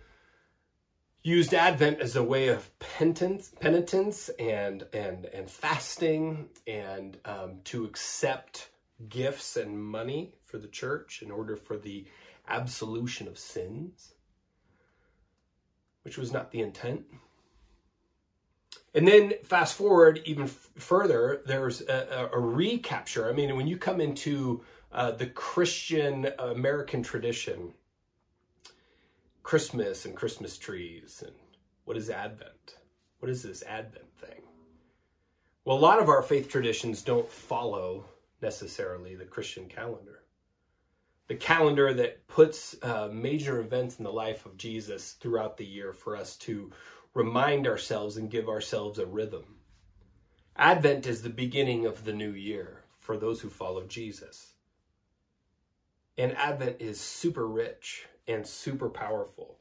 used 1.23 1.53
Advent 1.53 1.99
as 1.99 2.15
a 2.15 2.23
way 2.23 2.47
of 2.47 2.77
penitence, 2.79 3.51
penitence 3.59 4.29
and 4.39 4.85
and 4.93 5.25
and 5.25 5.49
fasting, 5.49 6.49
and 6.65 7.17
um, 7.25 7.59
to 7.65 7.85
accept 7.85 8.69
gifts 9.07 9.55
and 9.55 9.81
money 9.81 10.33
for 10.45 10.57
the 10.57 10.67
church 10.67 11.21
in 11.21 11.29
order 11.29 11.55
for 11.55 11.77
the 11.77 12.05
absolution 12.47 13.27
of 13.27 13.37
sins, 13.37 14.13
which 16.03 16.17
was 16.17 16.31
not 16.31 16.51
the 16.51 16.61
intent. 16.61 17.03
And 18.93 19.07
then 19.07 19.33
fast 19.43 19.75
forward 19.75 20.21
even 20.25 20.45
f- 20.45 20.69
further, 20.77 21.41
there's 21.45 21.81
a, 21.81 22.29
a, 22.33 22.37
a, 22.37 22.39
recapture. 22.39 23.29
I 23.29 23.33
mean, 23.33 23.55
when 23.55 23.67
you 23.67 23.77
come 23.77 24.01
into 24.01 24.63
uh, 24.91 25.11
the 25.11 25.27
Christian 25.27 26.29
American 26.39 27.03
tradition, 27.03 27.73
Christmas 29.47 30.03
and 30.03 30.13
Christmas 30.13 30.57
trees 30.57 31.23
and 31.25 31.33
what 31.85 31.95
is 31.95 32.09
Advent? 32.09 32.75
What 33.19 33.31
is 33.31 33.43
this 33.43 33.63
Advent 33.63 34.13
thing? 34.17 34.41
Well, 35.63 35.77
a 35.77 35.79
lot 35.79 36.01
of 36.01 36.09
our 36.09 36.21
faith 36.21 36.49
traditions 36.49 37.01
don't 37.01 37.31
follow 37.31 38.03
necessarily 38.41 39.15
the 39.15 39.23
Christian 39.23 39.69
calendar. 39.69 40.25
The 41.29 41.35
calendar 41.35 41.93
that 41.93 42.27
puts 42.27 42.75
uh, 42.83 43.07
major 43.09 43.61
events 43.61 43.99
in 43.99 44.03
the 44.03 44.11
life 44.11 44.45
of 44.45 44.57
Jesus 44.57 45.13
throughout 45.13 45.55
the 45.55 45.65
year 45.65 45.93
for 45.93 46.17
us 46.17 46.35
to 46.39 46.69
remind 47.13 47.67
ourselves 47.67 48.17
and 48.17 48.29
give 48.29 48.49
ourselves 48.49 48.99
a 48.99 49.05
rhythm. 49.05 49.59
Advent 50.57 51.07
is 51.07 51.21
the 51.21 51.29
beginning 51.29 51.85
of 51.85 52.03
the 52.03 52.11
new 52.11 52.33
year 52.33 52.83
for 52.99 53.15
those 53.15 53.39
who 53.39 53.49
follow 53.49 53.85
Jesus. 53.85 54.55
And 56.17 56.35
Advent 56.35 56.81
is 56.81 56.99
super 56.99 57.47
rich 57.47 58.07
and 58.27 58.45
super 58.45 58.89
powerful. 58.89 59.59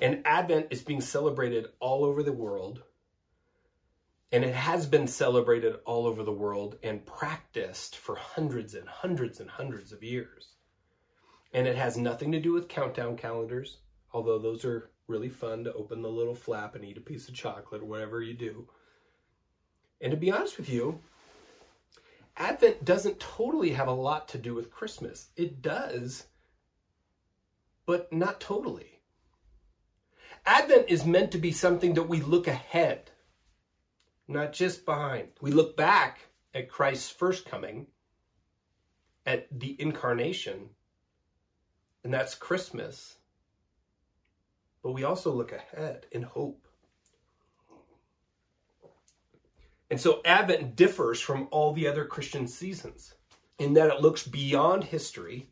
And 0.00 0.22
Advent 0.24 0.68
is 0.70 0.82
being 0.82 1.00
celebrated 1.00 1.66
all 1.80 2.04
over 2.04 2.22
the 2.22 2.32
world. 2.32 2.82
And 4.32 4.44
it 4.44 4.54
has 4.54 4.86
been 4.86 5.08
celebrated 5.08 5.76
all 5.84 6.06
over 6.06 6.22
the 6.22 6.32
world 6.32 6.76
and 6.82 7.04
practiced 7.04 7.96
for 7.96 8.14
hundreds 8.14 8.74
and 8.74 8.88
hundreds 8.88 9.40
and 9.40 9.50
hundreds 9.50 9.92
of 9.92 10.04
years. 10.04 10.54
And 11.52 11.66
it 11.66 11.76
has 11.76 11.96
nothing 11.96 12.30
to 12.32 12.40
do 12.40 12.52
with 12.52 12.68
countdown 12.68 13.16
calendars, 13.16 13.78
although 14.12 14.38
those 14.38 14.64
are 14.64 14.90
really 15.08 15.28
fun 15.28 15.64
to 15.64 15.72
open 15.74 16.00
the 16.00 16.08
little 16.08 16.36
flap 16.36 16.76
and 16.76 16.84
eat 16.84 16.96
a 16.96 17.00
piece 17.00 17.28
of 17.28 17.34
chocolate 17.34 17.82
or 17.82 17.86
whatever 17.86 18.22
you 18.22 18.34
do. 18.34 18.68
And 20.00 20.12
to 20.12 20.16
be 20.16 20.30
honest 20.30 20.56
with 20.56 20.68
you, 20.68 21.00
Advent 22.36 22.84
doesn't 22.84 23.18
totally 23.18 23.70
have 23.70 23.88
a 23.88 23.92
lot 23.92 24.28
to 24.28 24.38
do 24.38 24.54
with 24.54 24.70
Christmas. 24.70 25.28
It 25.36 25.60
does 25.60 26.26
but 27.90 28.12
not 28.12 28.40
totally. 28.40 29.00
Advent 30.46 30.84
is 30.88 31.04
meant 31.04 31.32
to 31.32 31.38
be 31.38 31.50
something 31.50 31.94
that 31.94 32.04
we 32.04 32.20
look 32.20 32.46
ahead, 32.46 33.10
not 34.28 34.52
just 34.52 34.86
behind. 34.86 35.32
We 35.40 35.50
look 35.50 35.76
back 35.76 36.20
at 36.54 36.68
Christ's 36.68 37.10
first 37.10 37.46
coming, 37.46 37.88
at 39.26 39.48
the 39.50 39.74
incarnation, 39.80 40.68
and 42.04 42.14
that's 42.14 42.36
Christmas. 42.36 43.16
But 44.84 44.92
we 44.92 45.02
also 45.02 45.32
look 45.32 45.50
ahead 45.50 46.06
in 46.12 46.22
hope. 46.22 46.68
And 49.90 50.00
so 50.00 50.20
Advent 50.24 50.76
differs 50.76 51.20
from 51.20 51.48
all 51.50 51.72
the 51.72 51.88
other 51.88 52.04
Christian 52.04 52.46
seasons 52.46 53.14
in 53.58 53.74
that 53.74 53.90
it 53.90 54.00
looks 54.00 54.24
beyond 54.24 54.84
history 54.84 55.48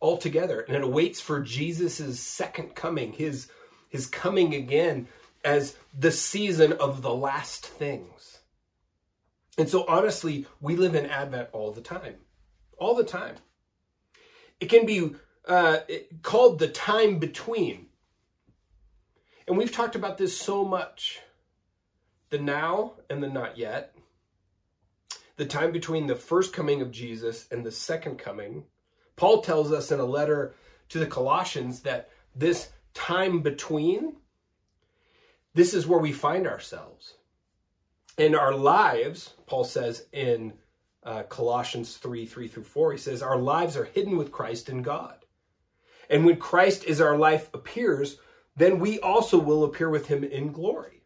altogether 0.00 0.60
and 0.60 0.76
it 0.76 0.82
awaits 0.82 1.20
for 1.20 1.40
Jesus' 1.40 2.20
second 2.20 2.74
coming, 2.74 3.12
his, 3.12 3.48
his 3.88 4.06
coming 4.06 4.54
again 4.54 5.08
as 5.44 5.76
the 5.96 6.10
season 6.10 6.72
of 6.74 7.02
the 7.02 7.14
last 7.14 7.66
things. 7.66 8.38
And 9.58 9.68
so, 9.68 9.84
honestly, 9.86 10.46
we 10.60 10.76
live 10.76 10.94
in 10.94 11.06
Advent 11.06 11.48
all 11.52 11.72
the 11.72 11.80
time. 11.80 12.16
All 12.78 12.94
the 12.94 13.04
time. 13.04 13.36
It 14.58 14.66
can 14.66 14.86
be 14.86 15.10
uh, 15.46 15.80
called 16.22 16.58
the 16.58 16.68
time 16.68 17.18
between. 17.18 17.86
And 19.46 19.58
we've 19.58 19.72
talked 19.72 19.96
about 19.96 20.16
this 20.16 20.36
so 20.36 20.64
much 20.64 21.20
the 22.30 22.38
now 22.38 22.94
and 23.10 23.22
the 23.22 23.28
not 23.28 23.58
yet, 23.58 23.94
the 25.36 25.46
time 25.46 25.72
between 25.72 26.06
the 26.06 26.14
first 26.14 26.52
coming 26.52 26.80
of 26.80 26.92
Jesus 26.92 27.46
and 27.50 27.66
the 27.66 27.72
second 27.72 28.18
coming, 28.18 28.64
Paul 29.20 29.42
tells 29.42 29.70
us 29.70 29.92
in 29.92 30.00
a 30.00 30.04
letter 30.06 30.54
to 30.88 30.98
the 30.98 31.06
Colossians 31.06 31.80
that 31.80 32.08
this 32.34 32.70
time 32.94 33.42
between, 33.42 34.16
this 35.52 35.74
is 35.74 35.86
where 35.86 35.98
we 35.98 36.10
find 36.10 36.46
ourselves. 36.46 37.16
In 38.16 38.34
our 38.34 38.54
lives, 38.54 39.34
Paul 39.44 39.64
says 39.64 40.06
in 40.14 40.54
uh, 41.04 41.24
Colossians 41.24 41.98
3 41.98 42.24
3 42.24 42.48
through 42.48 42.62
4, 42.62 42.92
he 42.92 42.98
says, 42.98 43.20
Our 43.20 43.36
lives 43.36 43.76
are 43.76 43.84
hidden 43.84 44.16
with 44.16 44.32
Christ 44.32 44.70
in 44.70 44.80
God. 44.80 45.16
And 46.08 46.24
when 46.24 46.38
Christ 46.38 46.84
is 46.84 46.98
our 46.98 47.18
life 47.18 47.50
appears, 47.52 48.16
then 48.56 48.78
we 48.78 49.00
also 49.00 49.38
will 49.38 49.64
appear 49.64 49.90
with 49.90 50.06
him 50.06 50.24
in 50.24 50.50
glory. 50.50 51.02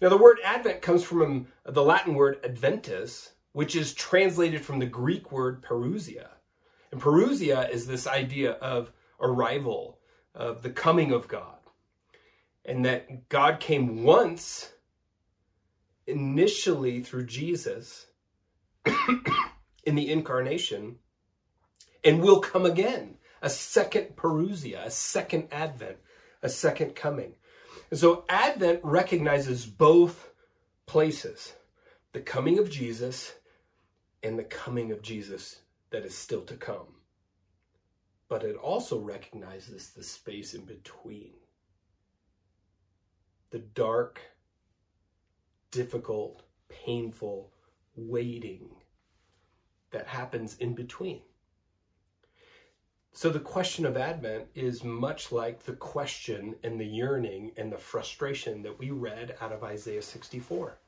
Now, 0.00 0.08
the 0.08 0.16
word 0.16 0.38
Advent 0.44 0.82
comes 0.82 1.02
from 1.02 1.48
the 1.64 1.82
Latin 1.82 2.14
word 2.14 2.38
adventus, 2.44 3.32
which 3.54 3.74
is 3.74 3.92
translated 3.92 4.64
from 4.64 4.78
the 4.78 4.86
Greek 4.86 5.32
word 5.32 5.62
parousia. 5.62 6.28
And 6.92 7.00
parousia 7.00 7.70
is 7.70 7.86
this 7.86 8.06
idea 8.06 8.52
of 8.52 8.92
arrival, 9.20 9.98
of 10.34 10.62
the 10.62 10.70
coming 10.70 11.12
of 11.12 11.28
God. 11.28 11.58
And 12.64 12.84
that 12.84 13.28
God 13.28 13.60
came 13.60 14.02
once, 14.04 14.72
initially 16.06 17.00
through 17.00 17.26
Jesus, 17.26 18.06
in 19.84 19.94
the 19.94 20.10
incarnation, 20.10 20.96
and 22.04 22.20
will 22.20 22.40
come 22.40 22.66
again. 22.66 23.16
A 23.42 23.50
second 23.50 24.16
parousia, 24.16 24.84
a 24.84 24.90
second 24.90 25.48
advent, 25.50 25.96
a 26.42 26.48
second 26.48 26.94
coming. 26.94 27.34
And 27.90 27.98
so 27.98 28.24
Advent 28.28 28.80
recognizes 28.82 29.66
both 29.66 30.30
places 30.86 31.54
the 32.12 32.20
coming 32.20 32.58
of 32.58 32.70
Jesus 32.70 33.34
and 34.22 34.38
the 34.38 34.44
coming 34.44 34.92
of 34.92 35.02
Jesus 35.02 35.60
that 35.90 36.04
is 36.04 36.16
still 36.16 36.42
to 36.42 36.56
come. 36.56 36.96
but 38.28 38.44
it 38.44 38.56
also 38.56 38.98
recognizes 39.00 39.90
the 39.90 40.04
space 40.04 40.54
in 40.54 40.64
between. 40.64 41.32
The 43.50 43.58
dark, 43.58 44.20
difficult, 45.72 46.42
painful 46.68 47.52
waiting 47.96 48.70
that 49.90 50.06
happens 50.06 50.56
in 50.58 50.74
between. 50.74 51.22
So 53.12 53.30
the 53.30 53.40
question 53.40 53.86
of 53.86 53.96
Advent 53.96 54.46
is 54.54 54.84
much 54.84 55.32
like 55.32 55.64
the 55.64 55.74
question 55.74 56.54
and 56.62 56.80
the 56.80 56.86
yearning 56.86 57.52
and 57.56 57.72
the 57.72 57.78
frustration 57.78 58.62
that 58.62 58.78
we 58.78 58.90
read 58.92 59.36
out 59.40 59.52
of 59.52 59.64
Isaiah 59.64 60.02
64. 60.02 60.78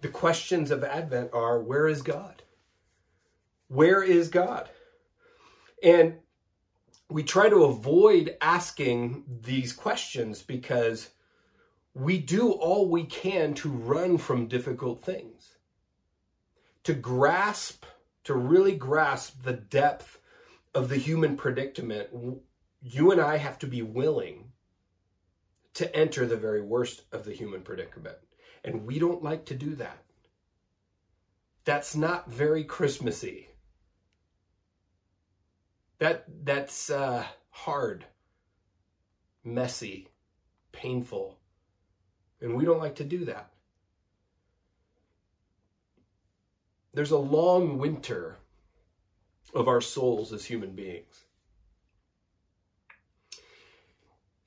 The 0.00 0.08
questions 0.08 0.70
of 0.70 0.82
Advent 0.84 1.30
are 1.34 1.60
where 1.62 1.88
is 1.88 2.02
God? 2.02 2.42
Where 3.72 4.02
is 4.02 4.28
God? 4.28 4.68
And 5.82 6.18
we 7.08 7.22
try 7.22 7.48
to 7.48 7.64
avoid 7.64 8.36
asking 8.42 9.24
these 9.40 9.72
questions 9.72 10.42
because 10.42 11.08
we 11.94 12.18
do 12.18 12.50
all 12.50 12.86
we 12.86 13.04
can 13.04 13.54
to 13.54 13.70
run 13.70 14.18
from 14.18 14.46
difficult 14.46 15.02
things. 15.02 15.56
To 16.84 16.92
grasp, 16.92 17.86
to 18.24 18.34
really 18.34 18.76
grasp 18.76 19.42
the 19.42 19.54
depth 19.54 20.18
of 20.74 20.90
the 20.90 20.98
human 20.98 21.38
predicament, 21.38 22.10
you 22.82 23.10
and 23.10 23.22
I 23.22 23.38
have 23.38 23.58
to 23.60 23.66
be 23.66 23.80
willing 23.80 24.52
to 25.74 25.96
enter 25.96 26.26
the 26.26 26.36
very 26.36 26.60
worst 26.60 27.04
of 27.10 27.24
the 27.24 27.32
human 27.32 27.62
predicament. 27.62 28.18
And 28.64 28.84
we 28.84 28.98
don't 28.98 29.22
like 29.22 29.46
to 29.46 29.54
do 29.54 29.74
that. 29.76 30.04
That's 31.64 31.96
not 31.96 32.30
very 32.30 32.64
Christmassy. 32.64 33.48
That 36.02 36.24
that's 36.44 36.90
uh, 36.90 37.24
hard, 37.50 38.06
messy, 39.44 40.08
painful, 40.72 41.38
and 42.40 42.56
we 42.56 42.64
don't 42.64 42.80
like 42.80 42.96
to 42.96 43.04
do 43.04 43.24
that. 43.26 43.52
There's 46.92 47.12
a 47.12 47.18
long 47.18 47.78
winter 47.78 48.38
of 49.54 49.68
our 49.68 49.80
souls 49.80 50.32
as 50.32 50.46
human 50.46 50.72
beings. 50.72 51.22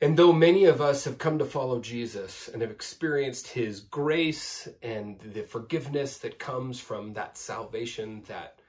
And 0.01 0.17
though 0.17 0.33
many 0.33 0.65
of 0.65 0.81
us 0.81 1.05
have 1.05 1.17
come 1.17 1.39
to 1.39 1.45
follow 1.45 1.79
Jesus 1.79 2.50
and 2.50 2.62
have 2.62 2.71
experienced 2.71 3.47
his 3.47 3.79
grace 3.79 4.67
and 4.83 5.21
the 5.21 5.43
forgiveness 5.43 6.17
that 6.17 6.38
comes 6.38 6.81
from 6.81 7.13
that 7.13 7.38
salvation, 7.38 8.24
that 8.27 8.59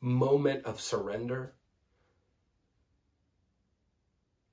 moment 0.00 0.64
of 0.64 0.80
surrender, 0.80 1.55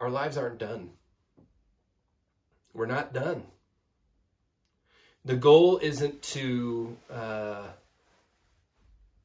our 0.04 0.10
lives 0.10 0.38
aren't 0.38 0.58
done. 0.58 0.90
We're 2.74 2.88
not 2.88 3.14
done. 3.14 3.44
The 5.24 5.38
goal 5.38 5.78
isn't 5.82 6.22
to 6.24 6.98
uh, 7.10 7.68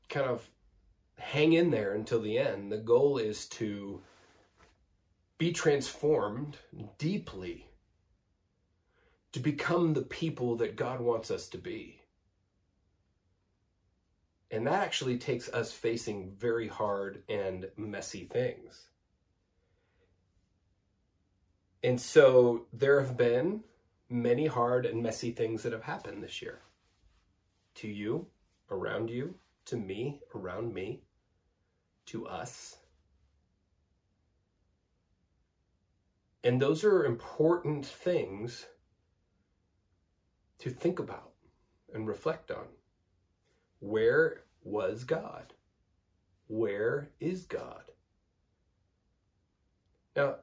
kind 0.09 0.27
of 0.27 0.49
hang 1.19 1.55
in 1.55 1.73
there 1.73 1.95
until 1.95 2.23
the 2.23 2.39
end. 2.39 2.71
The 2.71 2.79
goal 2.79 3.19
is 3.19 3.47
to 3.47 4.01
be 5.37 5.51
transformed 5.51 6.59
deeply 6.97 7.67
to 9.33 9.41
become 9.41 9.95
the 9.95 10.03
people 10.03 10.55
that 10.59 10.77
God 10.77 11.01
wants 11.01 11.33
us 11.33 11.49
to 11.49 11.59
be. 11.59 12.03
And 14.53 14.65
that 14.69 14.85
actually 14.85 15.19
takes 15.19 15.49
us 15.49 15.73
facing 15.73 16.31
very 16.39 16.69
hard 16.69 17.25
and 17.29 17.69
messy 17.77 18.27
things. 18.27 18.85
And 21.83 22.01
so 22.01 22.67
there 22.73 23.01
have 23.01 23.17
been 23.17 23.63
many 24.09 24.47
hard 24.47 24.87
and 24.87 25.03
messy 25.03 25.31
things 25.31 25.63
that 25.63 25.73
have 25.73 25.85
happened 25.85 26.23
this 26.23 26.43
year 26.43 26.61
to 27.77 27.89
you, 27.89 28.27
around 28.71 29.11
you, 29.11 29.35
to 29.67 29.77
me, 29.77 30.21
around 30.35 30.75
me 30.75 31.03
to 32.07 32.27
us. 32.27 32.77
And 36.43 36.61
those 36.61 36.85
are 36.85 37.05
important 37.05 37.85
things 37.85 38.67
to 40.59 40.71
think 40.71 40.99
about 40.99 41.33
and 41.93 42.09
reflect 42.09 42.51
on. 42.51 42.67
Where 43.81 44.43
was 44.63 45.05
God? 45.05 45.53
Where 46.49 47.11
is 47.21 47.45
God? 47.45 47.83
Now, 50.17 50.37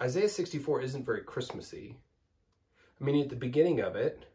Isaiah 0.00 0.28
64 0.28 0.82
isn't 0.82 1.04
very 1.04 1.22
Christmassy. 1.22 1.96
I 3.00 3.04
mean, 3.04 3.22
at 3.22 3.28
the 3.28 3.36
beginning 3.36 3.80
of 3.80 3.96
it, 3.96 4.26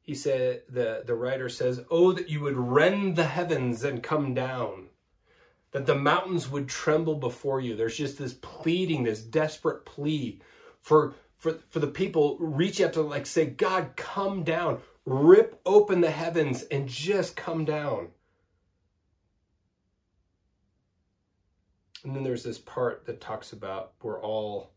he 0.00 0.14
said, 0.14 0.62
the, 0.68 1.02
the 1.04 1.14
writer 1.14 1.48
says, 1.48 1.84
Oh, 1.90 2.12
that 2.12 2.28
you 2.28 2.40
would 2.40 2.56
rend 2.56 3.16
the 3.16 3.24
heavens 3.24 3.82
and 3.82 4.02
come 4.02 4.34
down 4.34 4.88
that 5.76 5.84
the 5.84 5.94
mountains 5.94 6.48
would 6.48 6.68
tremble 6.68 7.16
before 7.16 7.60
you. 7.60 7.76
There's 7.76 7.98
just 7.98 8.16
this 8.16 8.32
pleading, 8.40 9.04
this 9.04 9.20
desperate 9.20 9.84
plea 9.84 10.40
for 10.80 11.14
for 11.36 11.58
for 11.68 11.80
the 11.80 11.86
people 11.86 12.38
reach 12.40 12.80
out 12.80 12.94
to 12.94 13.02
like 13.02 13.26
say, 13.26 13.44
God, 13.44 13.92
come 13.94 14.42
down, 14.42 14.80
rip 15.04 15.60
open 15.66 16.00
the 16.00 16.10
heavens 16.10 16.62
and 16.62 16.88
just 16.88 17.36
come 17.36 17.66
down. 17.66 18.08
And 22.04 22.16
then 22.16 22.22
there's 22.22 22.44
this 22.44 22.58
part 22.58 23.04
that 23.04 23.20
talks 23.20 23.52
about 23.52 23.92
we're 24.02 24.22
all 24.22 24.70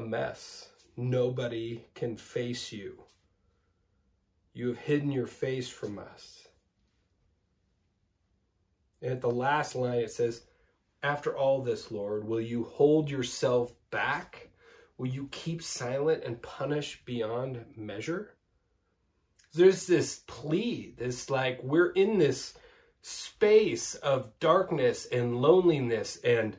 a 0.00 0.06
mess. 0.06 0.70
Nobody 0.96 1.84
can 1.94 2.16
face 2.16 2.72
you. 2.72 3.04
You 4.52 4.68
have 4.68 4.78
hidden 4.78 5.12
your 5.12 5.26
face 5.26 5.68
from 5.68 5.98
us. 5.98 6.48
And 9.02 9.12
at 9.12 9.20
the 9.20 9.30
last 9.30 9.74
line, 9.74 10.00
it 10.00 10.10
says, 10.10 10.42
After 11.02 11.36
all 11.36 11.62
this, 11.62 11.90
Lord, 11.90 12.24
will 12.24 12.40
you 12.40 12.64
hold 12.64 13.10
yourself 13.10 13.74
back? 13.90 14.48
Will 14.98 15.06
you 15.06 15.28
keep 15.30 15.62
silent 15.62 16.24
and 16.24 16.42
punish 16.42 17.02
beyond 17.04 17.64
measure? 17.76 18.34
There's 19.52 19.86
this 19.86 20.22
plea, 20.26 20.94
this 20.96 21.30
like, 21.30 21.60
we're 21.62 21.90
in 21.90 22.18
this 22.18 22.54
space 23.02 23.94
of 23.96 24.38
darkness 24.38 25.06
and 25.06 25.40
loneliness 25.40 26.18
and 26.22 26.56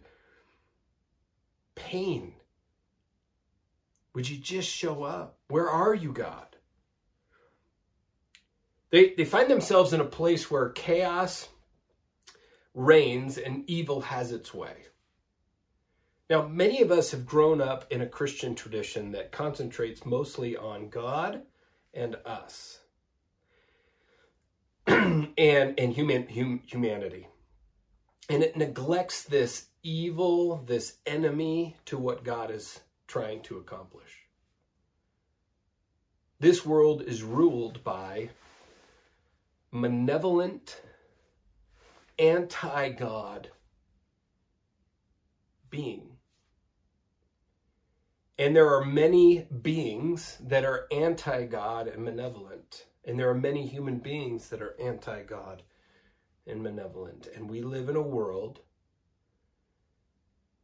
pain. 1.76 2.34
Would 4.14 4.30
you 4.30 4.38
just 4.38 4.70
show 4.70 5.04
up? 5.04 5.38
Where 5.48 5.70
are 5.70 5.96
you, 5.96 6.12
God? 6.12 6.48
They, 8.92 9.14
they 9.16 9.26
find 9.26 9.50
themselves 9.50 9.94
in 9.94 10.02
a 10.02 10.06
place 10.06 10.52
where 10.52 10.70
chaos 10.70 11.48
reigns 12.74 13.38
and 13.38 13.64
evil 13.70 14.02
has 14.02 14.32
its 14.32 14.54
way. 14.54 14.76
Now, 16.30 16.48
many 16.48 16.82
of 16.82 16.92
us 16.92 17.12
have 17.12 17.26
grown 17.26 17.62
up 17.62 17.86
in 17.90 18.02
a 18.02 18.08
Christian 18.08 18.56
tradition 18.56 19.12
that 19.12 19.32
concentrates 19.32 20.06
mostly 20.06 20.56
on 20.56 20.90
God 20.90 21.44
and 21.94 22.16
us 22.26 22.80
and, 24.88 25.34
and 25.38 25.94
human, 25.94 26.28
hum, 26.28 26.62
humanity. 26.66 27.28
And 28.30 28.44
it 28.44 28.56
neglects 28.56 29.24
this 29.24 29.68
evil, 29.84 30.64
this 30.66 30.98
enemy 31.06 31.76
to 31.86 31.98
what 31.98 32.24
God 32.24 32.50
is 32.50 32.80
trying 33.12 33.42
to 33.42 33.58
accomplish. 33.58 34.22
This 36.40 36.66
world 36.66 37.02
is 37.02 37.24
ruled 37.24 37.84
by 37.84 38.30
malevolent 39.70 40.82
anti 42.18 42.90
God 42.90 43.50
being. 45.70 46.18
And 48.40 48.56
there 48.56 48.74
are 48.74 48.86
many 48.86 49.46
beings 49.62 50.38
that 50.40 50.64
are 50.64 50.88
anti 50.90 51.46
God 51.48 51.88
and 51.88 52.06
malevolent. 52.06 52.86
And 53.04 53.20
there 53.20 53.30
are 53.30 53.36
many 53.36 53.68
human 53.68 53.98
beings 54.00 54.48
that 54.50 54.62
are 54.62 54.80
anti 54.80 55.24
God 55.24 55.64
and 56.48 56.64
malevolent. 56.64 57.28
And 57.36 57.50
we 57.50 57.62
live 57.62 57.90
in 57.90 57.98
a 57.98 58.02
world 58.02 58.62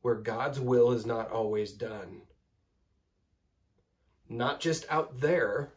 where 0.02 0.16
God's 0.16 0.62
will 0.62 0.94
is 0.94 1.06
not 1.06 1.30
always 1.30 1.74
done. 1.74 2.22
Not 4.30 4.60
just 4.60 4.86
out 4.90 5.20
there, 5.20 5.70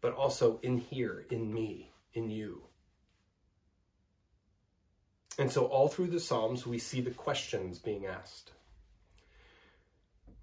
but 0.00 0.14
also 0.14 0.60
in 0.62 0.78
here, 0.78 1.26
in 1.30 1.52
me, 1.52 1.90
in 2.12 2.30
you. 2.30 2.62
And 5.38 5.50
so, 5.50 5.66
all 5.66 5.88
through 5.88 6.08
the 6.08 6.20
Psalms, 6.20 6.66
we 6.66 6.78
see 6.78 7.00
the 7.00 7.10
questions 7.10 7.78
being 7.78 8.06
asked 8.06 8.52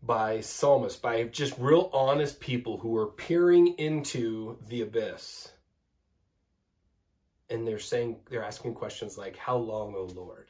by 0.05 0.41
psalmists, 0.41 0.99
by 0.99 1.23
just 1.23 1.57
real 1.57 1.89
honest 1.93 2.39
people 2.39 2.77
who 2.77 2.95
are 2.97 3.07
peering 3.07 3.75
into 3.77 4.57
the 4.67 4.81
abyss. 4.81 5.51
And 7.49 7.65
they're 7.67 7.79
saying, 7.79 8.17
they're 8.29 8.43
asking 8.43 8.73
questions 8.73 9.17
like, 9.17 9.37
How 9.37 9.55
long, 9.57 9.95
O 9.95 10.03
Lord? 10.13 10.49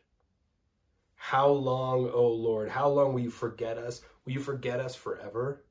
How 1.15 1.47
long, 1.47 2.09
O 2.09 2.27
Lord? 2.27 2.69
How 2.69 2.89
long 2.89 3.13
will 3.13 3.21
you 3.21 3.29
forget 3.29 3.77
us? 3.77 4.01
Will 4.25 4.33
you 4.33 4.39
forget 4.39 4.79
us 4.79 4.95
forever? 4.95 5.63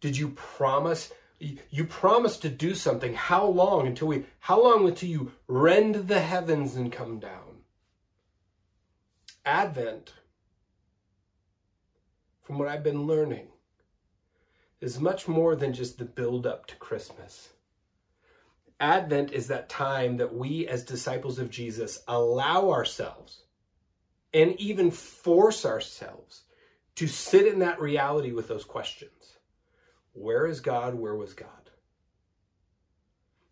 Did 0.00 0.16
you 0.16 0.30
promise? 0.30 1.12
You 1.38 1.84
promised 1.84 2.42
to 2.42 2.48
do 2.48 2.74
something. 2.74 3.14
How 3.14 3.46
long 3.46 3.86
until 3.86 4.08
we, 4.08 4.24
how 4.40 4.62
long 4.62 4.88
until 4.88 5.08
you 5.08 5.32
rend 5.48 6.08
the 6.08 6.20
heavens 6.20 6.76
and 6.76 6.90
come 6.90 7.18
down? 7.18 7.62
Advent, 9.44 10.14
from 12.42 12.58
what 12.58 12.68
I've 12.68 12.82
been 12.82 13.06
learning, 13.06 13.48
is 14.80 15.00
much 15.00 15.28
more 15.28 15.56
than 15.56 15.72
just 15.72 15.98
the 15.98 16.04
build 16.04 16.46
up 16.46 16.66
to 16.66 16.76
Christmas. 16.76 17.50
Advent 18.80 19.32
is 19.32 19.48
that 19.48 19.68
time 19.68 20.16
that 20.18 20.34
we, 20.34 20.66
as 20.68 20.84
disciples 20.84 21.38
of 21.38 21.50
Jesus, 21.50 22.02
allow 22.06 22.70
ourselves 22.70 23.42
and 24.34 24.58
even 24.60 24.90
force 24.90 25.64
ourselves 25.64 26.42
to 26.96 27.06
sit 27.06 27.46
in 27.46 27.60
that 27.60 27.80
reality 27.80 28.32
with 28.32 28.48
those 28.48 28.64
questions. 28.64 29.38
Where 30.12 30.46
is 30.46 30.60
God? 30.60 30.94
Where 30.94 31.14
was 31.14 31.34
God? 31.34 31.48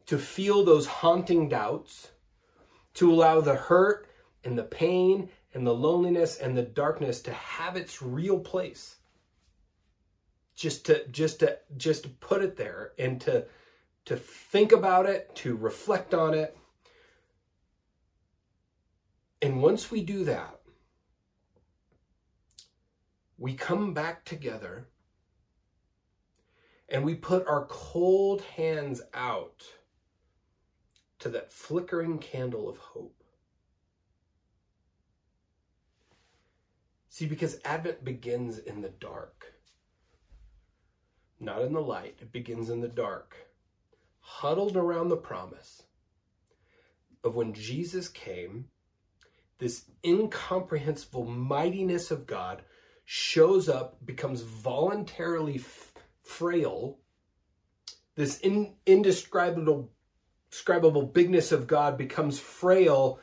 To 0.07 0.18
feel 0.18 0.64
those 0.64 0.87
haunting 0.87 1.48
doubts, 1.48 2.11
to 2.94 3.12
allow 3.12 3.40
the 3.40 3.54
hurt 3.54 4.09
and 4.44 4.59
the 4.59 4.64
pain 4.64 5.28
and 5.52 5.66
the 5.66 5.74
loneliness 5.74 6.38
and 6.38 6.57
the 6.57 6.62
darkness 6.62 7.20
to 7.22 7.33
have 7.33 7.76
its 7.76 8.02
real 8.02 8.38
place. 8.38 8.96
Just 10.54 10.87
to 10.87 11.07
just 11.09 11.40
to 11.40 11.59
just 11.76 12.04
to 12.04 12.09
put 12.09 12.42
it 12.42 12.57
there 12.57 12.92
and 12.98 13.20
to 13.22 13.46
to 14.04 14.16
think 14.16 14.72
about 14.72 15.07
it, 15.07 15.35
to 15.37 15.57
reflect 15.57 16.14
on 16.14 16.35
it. 16.35 16.57
And 19.42 19.61
once 19.61 19.90
we 19.90 20.02
do 20.02 20.24
that, 20.24 20.61
we 23.38 23.55
come 23.55 23.94
back 23.94 24.25
together 24.25 24.88
and 26.88 27.05
we 27.05 27.14
put 27.14 27.47
our 27.47 27.66
cold 27.66 28.42
hands 28.42 29.03
out 29.12 29.64
to 31.18 31.29
that 31.31 31.53
flickering 31.53 32.18
candle 32.18 32.68
of 32.68 32.77
hope. 32.77 33.23
See, 37.09 37.27
because 37.27 37.61
Advent 37.64 38.05
begins 38.05 38.59
in 38.59 38.83
the 38.83 38.88
dark, 38.88 39.55
not 41.38 41.62
in 41.62 41.73
the 41.73 41.81
light, 41.81 42.16
it 42.20 42.33
begins 42.33 42.70
in 42.70 42.81
the 42.81 42.88
dark, 42.88 43.37
huddled 44.20 44.77
around 44.77 45.09
the 45.09 45.16
promise 45.16 45.85
of 47.23 47.37
when 47.37 47.55
Jesus 47.55 48.09
came, 48.09 48.66
this 49.59 49.85
incomprehensible 50.05 51.25
mightiness 51.25 52.11
of 52.11 52.27
God 52.27 52.62
shows 53.05 53.69
up, 53.69 54.05
becomes 54.05 54.43
voluntarily 54.43 55.62
frail, 56.23 56.99
this 58.17 58.38
in, 58.40 58.75
indescribable 58.87 59.90
describable 60.51 61.03
bigness 61.03 61.51
of 61.51 61.67
God 61.67 61.99
becomes 61.99 62.38
frail, 62.38 63.19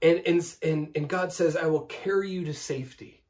and, 0.00 0.22
and, 0.24 0.54
and, 0.62 0.92
and 0.94 1.08
God 1.08 1.32
says, 1.32 1.56
I 1.56 1.66
will 1.66 1.86
carry 1.86 2.30
you 2.30 2.44
to 2.44 2.54
safety. 2.54 3.24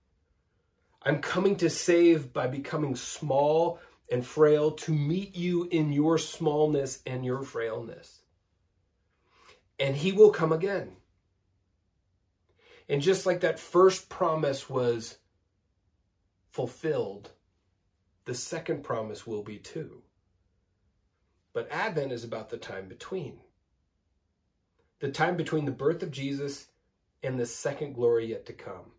I'm 1.03 1.23
coming 1.23 1.57
to 1.57 1.71
save 1.71 2.35
by 2.35 2.49
becoming 2.49 2.95
small 2.97 3.81
and 4.13 4.27
frail 4.27 4.73
to 4.73 4.93
meet 4.93 5.35
you 5.35 5.69
in 5.71 5.91
your 5.91 6.19
smallness 6.19 7.01
and 7.07 7.25
your 7.25 7.43
frailness. 7.43 8.21
And 9.79 9.97
he 9.97 10.13
will 10.13 10.31
come 10.31 10.53
again. 10.53 10.97
And 12.91 13.01
just 13.01 13.25
like 13.25 13.41
that 13.41 13.59
first 13.59 14.11
promise 14.11 14.69
was 14.69 15.17
fulfilled, 16.51 17.31
the 18.25 18.35
second 18.35 18.83
promise 18.83 19.27
will 19.27 19.43
be 19.43 19.59
too. 19.59 20.03
But 21.53 21.71
Advent 21.71 22.13
is 22.13 22.25
about 22.25 22.51
the 22.51 22.59
time 22.59 22.89
between. 22.89 23.39
The 25.01 25.11
time 25.11 25.37
between 25.37 25.65
the 25.65 25.73
birth 25.73 26.03
of 26.03 26.11
Jesus 26.11 26.67
and 27.23 27.39
the 27.39 27.47
second 27.47 27.95
glory 27.95 28.27
yet 28.27 28.47
to 28.47 28.53
come, 28.53 28.93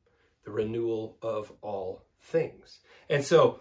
the 0.43 0.51
renewal 0.51 1.17
of 1.21 1.51
all 1.61 2.05
things. 2.19 2.79
And 3.09 3.23
so 3.23 3.59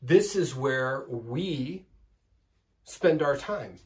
this 0.00 0.34
is 0.36 0.54
where 0.54 1.04
we 1.08 1.86
spend 2.84 3.22
our 3.22 3.36
time. 3.36 3.78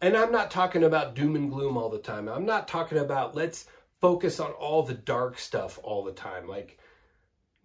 And 0.00 0.16
I'm 0.16 0.32
not 0.32 0.50
talking 0.50 0.84
about 0.84 1.14
doom 1.14 1.36
and 1.36 1.50
gloom 1.50 1.76
all 1.76 1.88
the 1.88 1.98
time. 1.98 2.28
I'm 2.28 2.44
not 2.44 2.68
talking 2.68 2.98
about 2.98 3.34
let's 3.34 3.66
focus 4.00 4.38
on 4.40 4.50
all 4.52 4.82
the 4.82 4.94
dark 4.94 5.38
stuff 5.38 5.78
all 5.82 6.04
the 6.04 6.12
time. 6.12 6.46
Like, 6.46 6.78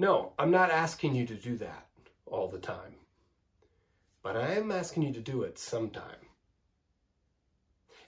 no, 0.02 0.34
I'm 0.40 0.50
not 0.50 0.72
asking 0.72 1.14
you 1.14 1.28
to 1.28 1.36
do 1.36 1.58
that 1.58 1.86
all 2.26 2.48
the 2.48 2.58
time. 2.58 2.96
But 4.24 4.36
I 4.36 4.56
am 4.56 4.72
asking 4.72 5.04
you 5.04 5.14
to 5.14 5.22
do 5.22 5.44
it 5.44 5.60
sometime. 5.60 6.26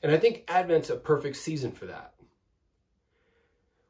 And 0.01 0.11
I 0.11 0.17
think 0.17 0.43
Advent's 0.47 0.89
a 0.89 0.95
perfect 0.95 1.35
season 1.35 1.71
for 1.71 1.85
that. 1.85 2.15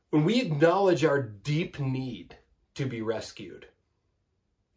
When 0.09 0.25
we 0.25 0.41
acknowledge 0.41 1.05
our 1.05 1.21
deep 1.21 1.79
need 1.79 2.35
to 2.75 2.85
be 2.85 3.01
rescued, 3.01 3.67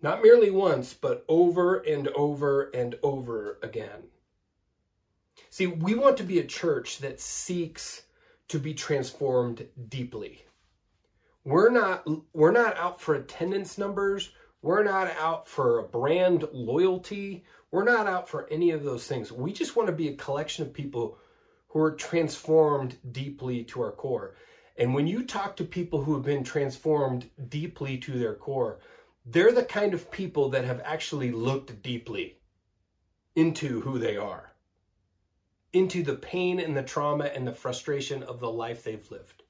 not 0.01 0.23
merely 0.23 0.53
once, 0.53 0.95
but 0.95 1.25
over 1.29 1.79
and 1.79 2.07
over 2.09 2.71
and 2.71 2.97
over 3.03 3.59
again. 3.61 4.05
See, 5.51 5.67
we 5.67 5.97
want 5.97 6.17
to 6.19 6.23
be 6.23 6.39
a 6.39 6.47
church 6.47 6.99
that 6.99 7.21
seeks 7.21 8.03
to 8.47 8.61
be 8.61 8.73
transformed 8.73 9.67
deeply. 9.89 10.46
We're 11.47 11.71
not 11.71 12.05
we're 12.33 12.51
not 12.51 12.77
out 12.77 13.01
for 13.01 13.15
attendance 13.15 13.79
numbers. 13.79 14.33
We're 14.63 14.83
not 14.83 15.13
out 15.17 15.47
for 15.47 15.81
brand 15.93 16.45
loyalty. 16.53 17.45
We're 17.71 17.85
not 17.85 18.09
out 18.09 18.29
for 18.29 18.49
any 18.51 18.73
of 18.73 18.83
those 18.83 19.07
things. 19.07 19.31
We 19.31 19.53
just 19.53 19.77
want 19.77 19.87
to 19.87 19.95
be 19.95 20.09
a 20.09 20.17
collection 20.17 20.67
of 20.67 20.73
people 20.73 21.19
who 21.69 21.79
are 21.79 21.93
transformed 21.93 22.97
deeply 23.13 23.63
to 23.67 23.83
our 23.83 23.93
core. 23.93 24.35
And 24.77 24.93
when 24.93 25.07
you 25.07 25.23
talk 25.23 25.55
to 25.57 25.65
people 25.65 26.03
who 26.03 26.15
have 26.15 26.25
been 26.25 26.43
transformed 26.43 27.31
deeply 27.49 27.97
to 27.99 28.19
their 28.19 28.35
core, 28.35 28.81
they're 29.25 29.53
the 29.53 29.63
kind 29.63 29.95
of 29.95 30.11
people 30.11 30.49
that 30.49 30.65
have 30.65 30.81
actually 30.85 31.31
looked 31.31 31.81
deeply 31.81 32.41
into 33.37 33.83
who 33.83 34.01
they 34.01 34.17
are, 34.17 34.53
into 35.73 36.03
the 36.03 36.17
pain 36.17 36.59
and 36.59 36.77
the 36.77 36.83
trauma 36.83 37.27
and 37.27 37.47
the 37.47 37.53
frustration 37.53 38.25
of 38.25 38.41
the 38.41 38.51
life 38.51 38.83
they've 38.83 39.09
lived 39.13 39.45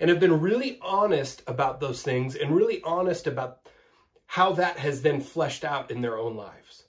and 0.00 0.08
have 0.08 0.18
been 0.18 0.40
really 0.40 0.78
honest 0.80 1.42
about 1.46 1.78
those 1.78 2.02
things 2.02 2.34
and 2.34 2.56
really 2.56 2.82
honest 2.82 3.26
about 3.26 3.68
how 4.26 4.52
that 4.52 4.78
has 4.78 5.02
then 5.02 5.20
fleshed 5.20 5.62
out 5.62 5.90
in 5.90 6.00
their 6.00 6.16
own 6.16 6.34
lives. 6.34 6.84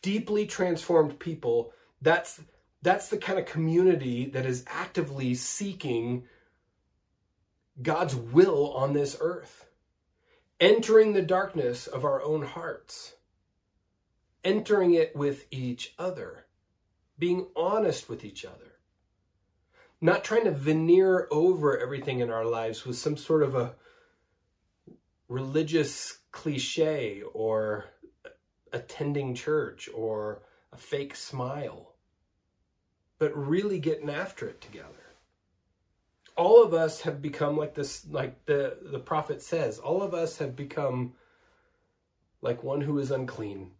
Deeply 0.00 0.46
transformed 0.46 1.18
people, 1.18 1.72
that's 2.00 2.40
that's 2.82 3.08
the 3.08 3.18
kind 3.18 3.38
of 3.38 3.44
community 3.44 4.24
that 4.26 4.46
is 4.46 4.64
actively 4.66 5.34
seeking 5.34 6.24
God's 7.82 8.14
will 8.14 8.72
on 8.72 8.94
this 8.94 9.16
earth. 9.20 9.66
Entering 10.58 11.12
the 11.12 11.22
darkness 11.22 11.86
of 11.86 12.04
our 12.04 12.22
own 12.22 12.42
hearts. 12.42 13.16
Entering 14.44 14.94
it 14.94 15.14
with 15.14 15.46
each 15.50 15.94
other. 15.98 16.46
Being 17.18 17.48
honest 17.54 18.08
with 18.08 18.24
each 18.24 18.46
other 18.46 18.79
not 20.00 20.24
trying 20.24 20.44
to 20.44 20.50
veneer 20.50 21.28
over 21.30 21.78
everything 21.78 22.20
in 22.20 22.30
our 22.30 22.44
lives 22.44 22.86
with 22.86 22.96
some 22.96 23.16
sort 23.16 23.42
of 23.42 23.54
a 23.54 23.74
religious 25.28 26.18
cliche 26.32 27.22
or 27.34 27.86
attending 28.72 29.34
church 29.34 29.88
or 29.94 30.42
a 30.72 30.76
fake 30.76 31.14
smile, 31.14 31.94
but 33.18 33.36
really 33.36 33.78
getting 33.78 34.10
after 34.10 34.48
it 34.48 34.60
together. 34.60 34.86
All 36.36 36.62
of 36.62 36.72
us 36.72 37.02
have 37.02 37.20
become 37.20 37.56
like 37.56 37.74
this, 37.74 38.06
like 38.10 38.46
the, 38.46 38.78
the 38.82 38.98
prophet 38.98 39.42
says, 39.42 39.78
all 39.78 40.02
of 40.02 40.14
us 40.14 40.38
have 40.38 40.56
become 40.56 41.14
like 42.40 42.62
one 42.62 42.80
who 42.80 42.98
is 42.98 43.10
unclean. 43.10 43.72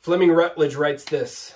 Fleming 0.00 0.32
Rutledge 0.32 0.74
writes 0.74 1.04
this 1.04 1.54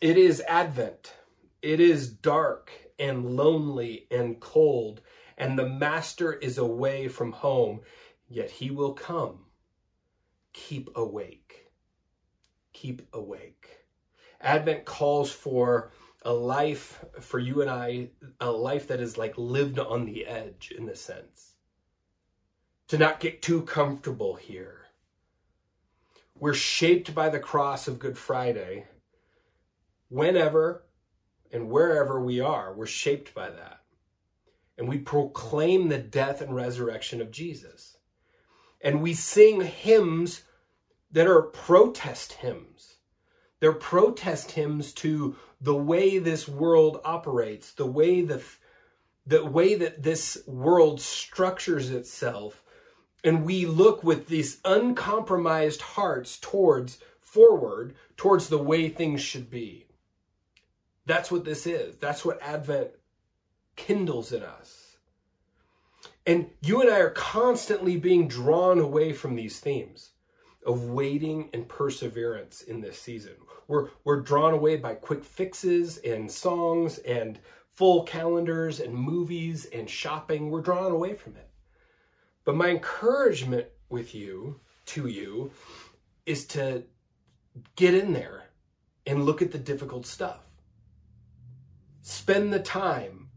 It 0.00 0.16
is 0.16 0.42
Advent 0.48 1.12
it 1.62 1.80
is 1.80 2.08
dark 2.08 2.70
and 2.98 3.36
lonely 3.36 4.06
and 4.10 4.40
cold, 4.40 5.00
and 5.38 5.58
the 5.58 5.68
master 5.68 6.32
is 6.32 6.58
away 6.58 7.08
from 7.08 7.32
home, 7.32 7.80
yet 8.28 8.50
he 8.50 8.70
will 8.70 8.92
come. 8.92 9.46
Keep 10.52 10.90
awake. 10.94 11.70
Keep 12.72 13.02
awake. 13.12 13.68
Advent 14.40 14.84
calls 14.84 15.30
for 15.30 15.92
a 16.22 16.32
life 16.32 17.04
for 17.20 17.38
you 17.38 17.62
and 17.62 17.70
I, 17.70 18.10
a 18.40 18.50
life 18.50 18.88
that 18.88 19.00
is 19.00 19.16
like 19.16 19.34
lived 19.36 19.78
on 19.78 20.04
the 20.04 20.26
edge 20.26 20.72
in 20.76 20.88
a 20.88 20.96
sense. 20.96 21.54
To 22.88 22.98
not 22.98 23.20
get 23.20 23.40
too 23.40 23.62
comfortable 23.62 24.34
here. 24.34 24.86
We're 26.38 26.54
shaped 26.54 27.14
by 27.14 27.28
the 27.28 27.38
cross 27.38 27.86
of 27.86 27.98
Good 27.98 28.18
Friday. 28.18 28.86
Whenever 30.08 30.84
and 31.52 31.68
wherever 31.68 32.20
we 32.20 32.40
are, 32.40 32.72
we're 32.72 32.86
shaped 32.86 33.34
by 33.34 33.50
that. 33.50 33.80
And 34.78 34.88
we 34.88 34.98
proclaim 34.98 35.88
the 35.88 35.98
death 35.98 36.40
and 36.40 36.54
resurrection 36.54 37.20
of 37.20 37.30
Jesus. 37.30 37.98
And 38.80 39.02
we 39.02 39.14
sing 39.14 39.60
hymns 39.60 40.42
that 41.12 41.26
are 41.26 41.42
protest 41.42 42.34
hymns. 42.34 42.96
They're 43.58 43.72
protest 43.72 44.52
hymns 44.52 44.92
to 44.94 45.36
the 45.60 45.74
way 45.74 46.18
this 46.18 46.48
world 46.48 47.00
operates, 47.04 47.72
the 47.72 47.86
way 47.86 48.22
the 48.22 48.42
the 49.26 49.44
way 49.44 49.74
that 49.74 50.02
this 50.02 50.42
world 50.46 51.00
structures 51.00 51.90
itself, 51.90 52.64
and 53.22 53.44
we 53.44 53.66
look 53.66 54.02
with 54.02 54.26
these 54.26 54.60
uncompromised 54.64 55.82
hearts 55.82 56.38
towards 56.38 56.98
forward, 57.20 57.94
towards 58.16 58.48
the 58.48 58.58
way 58.58 58.88
things 58.88 59.20
should 59.20 59.50
be. 59.50 59.86
That's 61.10 61.28
what 61.28 61.44
this 61.44 61.66
is. 61.66 61.96
That's 61.96 62.24
what 62.24 62.40
Advent 62.40 62.90
kindles 63.74 64.30
in 64.30 64.44
us. 64.44 64.96
And 66.24 66.50
you 66.62 66.80
and 66.80 66.88
I 66.88 67.00
are 67.00 67.10
constantly 67.10 67.96
being 67.96 68.28
drawn 68.28 68.78
away 68.78 69.12
from 69.12 69.34
these 69.34 69.58
themes 69.58 70.10
of 70.64 70.84
waiting 70.84 71.50
and 71.52 71.68
perseverance 71.68 72.62
in 72.62 72.80
this 72.80 72.96
season. 72.96 73.32
We're, 73.66 73.88
we're 74.04 74.20
drawn 74.20 74.54
away 74.54 74.76
by 74.76 74.94
quick 74.94 75.24
fixes 75.24 75.98
and 75.98 76.30
songs 76.30 76.98
and 76.98 77.40
full 77.74 78.04
calendars 78.04 78.78
and 78.78 78.94
movies 78.94 79.64
and 79.64 79.90
shopping. 79.90 80.48
We're 80.48 80.60
drawn 80.60 80.92
away 80.92 81.14
from 81.14 81.34
it. 81.34 81.50
But 82.44 82.54
my 82.54 82.68
encouragement 82.68 83.66
with 83.88 84.14
you, 84.14 84.60
to 84.86 85.08
you, 85.08 85.50
is 86.24 86.46
to 86.46 86.84
get 87.74 87.94
in 87.94 88.12
there 88.12 88.44
and 89.08 89.26
look 89.26 89.42
at 89.42 89.50
the 89.50 89.58
difficult 89.58 90.06
stuff. 90.06 90.46
Spend 92.02 92.52
the 92.52 92.60
time 92.60 93.28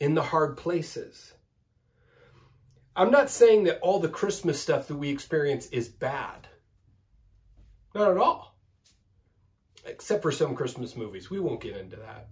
in 0.00 0.14
the 0.14 0.22
hard 0.22 0.56
places. 0.56 1.34
I'm 2.96 3.10
not 3.10 3.30
saying 3.30 3.64
that 3.64 3.78
all 3.80 4.00
the 4.00 4.08
Christmas 4.08 4.60
stuff 4.60 4.88
that 4.88 4.96
we 4.96 5.10
experience 5.10 5.66
is 5.66 5.88
bad. 5.88 6.48
Not 7.94 8.10
at 8.10 8.16
all. 8.16 8.58
Except 9.84 10.22
for 10.22 10.32
some 10.32 10.54
Christmas 10.54 10.96
movies. 10.96 11.30
We 11.30 11.38
won't 11.38 11.60
get 11.60 11.76
into 11.76 11.96
that. 11.96 12.28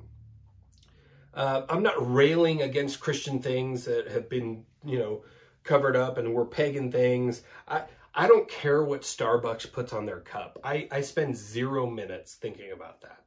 Uh, 1.33 1.67
I'm 1.69 1.83
not 1.83 2.12
railing 2.12 2.62
against 2.62 2.99
Christian 2.99 3.41
things 3.41 3.85
that 3.85 4.09
have 4.09 4.29
been, 4.29 4.65
you 4.85 4.99
know, 4.99 5.25
covered 5.62 5.95
up 5.95 6.17
and 6.17 6.33
were 6.35 6.47
pagan 6.47 6.91
things. 6.91 7.43
I, 7.69 7.83
I 8.15 8.27
don't 8.27 8.49
care 8.49 8.83
what 8.83 9.03
Starbucks 9.03 9.71
puts 9.73 9.93
on 9.93 10.07
their 10.07 10.21
cup. 10.21 10.59
I, 10.65 10.89
I 10.91 11.03
spend 11.03 11.37
zero 11.37 11.89
minutes 11.89 12.35
thinking 12.35 12.73
about 12.73 13.03
that. 13.03 13.26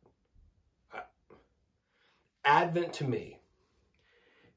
Advent 2.49 2.93
to 2.93 3.03
me 3.03 3.41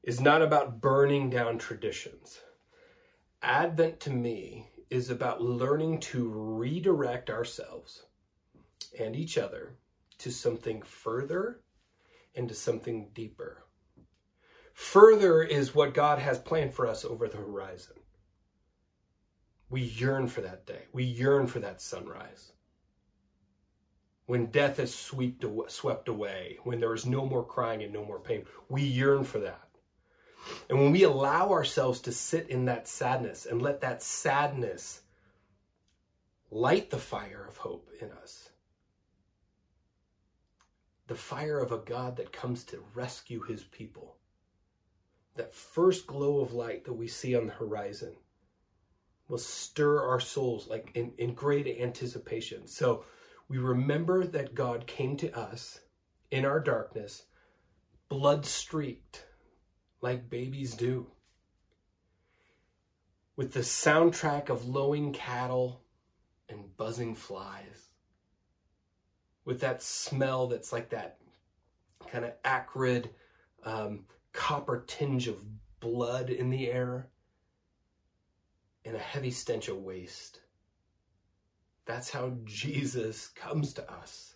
is 0.01 0.19
not 0.19 0.41
about 0.41 0.81
burning 0.81 1.29
down 1.29 1.59
traditions. 1.59 2.41
Advent 3.43 3.99
to 3.99 4.09
me 4.09 4.71
is 4.89 5.11
about 5.11 5.43
learning 5.43 5.99
to 5.99 6.27
redirect 6.27 7.29
ourselves 7.29 8.07
and 8.97 9.15
each 9.15 9.37
other 9.37 9.75
to 10.17 10.31
something 10.31 10.81
further 10.81 11.61
and 12.33 12.49
to 12.49 12.55
something 12.55 13.11
deeper. 13.13 13.63
Further 14.73 15.43
is 15.43 15.75
what 15.75 15.93
God 15.93 16.17
has 16.17 16.39
planned 16.39 16.73
for 16.73 16.87
us 16.87 17.05
over 17.05 17.27
the 17.27 17.37
horizon. 17.37 17.97
We 19.69 19.81
yearn 19.81 20.29
for 20.29 20.41
that 20.41 20.65
day. 20.65 20.85
We 20.93 21.03
yearn 21.03 21.45
for 21.45 21.59
that 21.59 21.79
sunrise 21.79 22.53
when 24.25 24.45
death 24.47 24.79
is 24.79 24.93
swept 24.95 26.07
away, 26.07 26.57
when 26.63 26.79
there 26.79 26.93
is 26.93 27.05
no 27.05 27.25
more 27.25 27.43
crying 27.43 27.83
and 27.83 27.93
no 27.93 28.05
more 28.05 28.19
pain. 28.19 28.45
We 28.69 28.83
yearn 28.83 29.23
for 29.23 29.39
that. 29.39 29.67
And 30.69 30.79
when 30.79 30.91
we 30.91 31.03
allow 31.03 31.51
ourselves 31.51 31.99
to 32.01 32.11
sit 32.11 32.49
in 32.49 32.65
that 32.65 32.87
sadness 32.87 33.45
and 33.45 33.61
let 33.61 33.81
that 33.81 34.01
sadness 34.01 35.01
light 36.51 36.89
the 36.89 36.97
fire 36.97 37.45
of 37.47 37.57
hope 37.57 37.89
in 38.01 38.11
us, 38.11 38.49
the 41.07 41.15
fire 41.15 41.59
of 41.59 41.71
a 41.71 41.77
God 41.77 42.17
that 42.17 42.31
comes 42.31 42.63
to 42.65 42.83
rescue 42.93 43.41
his 43.41 43.63
people, 43.63 44.17
that 45.35 45.53
first 45.53 46.07
glow 46.07 46.39
of 46.39 46.53
light 46.53 46.85
that 46.85 46.93
we 46.93 47.07
see 47.07 47.35
on 47.35 47.47
the 47.47 47.53
horizon 47.53 48.13
will 49.27 49.37
stir 49.37 50.01
our 50.01 50.19
souls 50.19 50.67
like 50.67 50.91
in, 50.93 51.11
in 51.17 51.33
great 51.33 51.67
anticipation. 51.67 52.67
So, 52.67 53.03
we 53.47 53.57
remember 53.57 54.25
that 54.25 54.55
God 54.55 54.87
came 54.87 55.17
to 55.17 55.37
us 55.37 55.79
in 56.31 56.45
our 56.45 56.59
darkness, 56.59 57.23
blood 58.09 58.45
streaked, 58.45 59.25
like 60.01 60.29
babies 60.29 60.73
do, 60.73 61.07
with 63.35 63.53
the 63.53 63.61
soundtrack 63.61 64.49
of 64.49 64.67
lowing 64.67 65.13
cattle 65.13 65.83
and 66.49 66.75
buzzing 66.77 67.15
flies, 67.15 67.89
with 69.45 69.59
that 69.61 69.81
smell 69.81 70.47
that's 70.47 70.71
like 70.71 70.89
that 70.89 71.17
kind 72.11 72.25
of 72.25 72.33
acrid 72.43 73.09
um, 73.63 74.05
copper 74.31 74.83
tinge 74.87 75.27
of 75.27 75.43
blood 75.79 76.29
in 76.29 76.49
the 76.49 76.69
air, 76.71 77.09
and 78.85 78.95
a 78.95 78.99
heavy 78.99 79.31
stench 79.31 79.67
of 79.67 79.77
waste. 79.77 80.39
That's 81.85 82.09
how 82.09 82.33
Jesus 82.45 83.27
comes 83.29 83.73
to 83.73 83.91
us. 83.91 84.35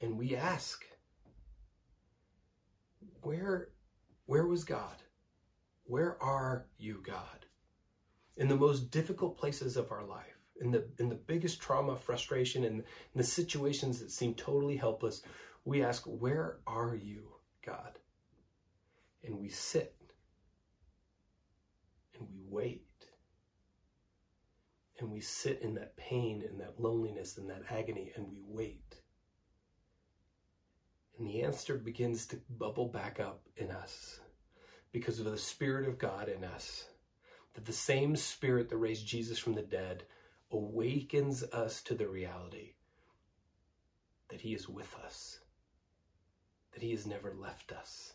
And 0.00 0.16
we 0.16 0.36
ask, 0.36 0.84
where, 3.22 3.68
where 4.26 4.46
was 4.46 4.64
God? 4.64 4.96
Where 5.84 6.22
are 6.22 6.66
you, 6.78 7.02
God? 7.04 7.46
In 8.36 8.48
the 8.48 8.56
most 8.56 8.90
difficult 8.90 9.36
places 9.36 9.76
of 9.76 9.90
our 9.90 10.04
life, 10.04 10.38
in 10.60 10.70
the, 10.70 10.86
in 10.98 11.08
the 11.08 11.14
biggest 11.14 11.60
trauma, 11.60 11.96
frustration, 11.96 12.64
and 12.64 12.84
the 13.14 13.24
situations 13.24 13.98
that 13.98 14.10
seem 14.10 14.34
totally 14.34 14.76
helpless, 14.76 15.22
we 15.64 15.82
ask, 15.82 16.04
Where 16.04 16.58
are 16.66 16.94
you, 16.94 17.24
God? 17.64 17.98
And 19.24 19.38
we 19.38 19.48
sit 19.48 19.94
and 22.14 22.28
we 22.30 22.40
wait 22.48 22.87
and 24.98 25.10
we 25.10 25.20
sit 25.20 25.60
in 25.62 25.74
that 25.74 25.96
pain 25.96 26.42
and 26.48 26.60
that 26.60 26.80
loneliness 26.80 27.38
and 27.38 27.48
that 27.50 27.62
agony 27.70 28.12
and 28.16 28.26
we 28.28 28.38
wait. 28.46 28.96
And 31.18 31.26
the 31.26 31.42
answer 31.42 31.76
begins 31.76 32.26
to 32.26 32.40
bubble 32.48 32.88
back 32.88 33.20
up 33.20 33.42
in 33.56 33.70
us 33.70 34.20
because 34.92 35.18
of 35.18 35.26
the 35.26 35.38
Spirit 35.38 35.88
of 35.88 35.98
God 35.98 36.28
in 36.28 36.44
us. 36.44 36.86
That 37.54 37.64
the 37.64 37.72
same 37.72 38.14
Spirit 38.16 38.68
that 38.68 38.76
raised 38.76 39.06
Jesus 39.06 39.38
from 39.38 39.54
the 39.54 39.62
dead 39.62 40.04
awakens 40.50 41.42
us 41.42 41.82
to 41.82 41.94
the 41.94 42.08
reality 42.08 42.74
that 44.28 44.40
He 44.40 44.54
is 44.54 44.68
with 44.68 44.94
us, 45.04 45.40
that 46.72 46.82
He 46.82 46.90
has 46.92 47.06
never 47.06 47.34
left 47.34 47.72
us 47.72 48.14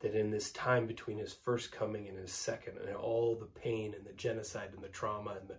that 0.00 0.14
in 0.14 0.30
this 0.30 0.50
time 0.52 0.86
between 0.86 1.18
his 1.18 1.32
first 1.32 1.72
coming 1.72 2.08
and 2.08 2.18
his 2.18 2.32
second, 2.32 2.78
and 2.78 2.94
all 2.96 3.36
the 3.36 3.60
pain 3.60 3.94
and 3.94 4.04
the 4.04 4.12
genocide 4.12 4.70
and 4.74 4.82
the 4.82 4.88
trauma 4.88 5.36
and 5.40 5.48
the, 5.48 5.56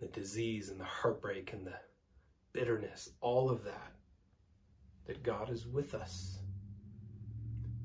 the 0.00 0.08
disease 0.08 0.68
and 0.68 0.78
the 0.78 0.84
heartbreak 0.84 1.52
and 1.52 1.66
the 1.66 1.74
bitterness, 2.52 3.10
all 3.20 3.50
of 3.50 3.64
that, 3.64 3.92
that 5.06 5.22
God 5.22 5.50
is 5.50 5.66
with 5.66 5.94
us, 5.94 6.38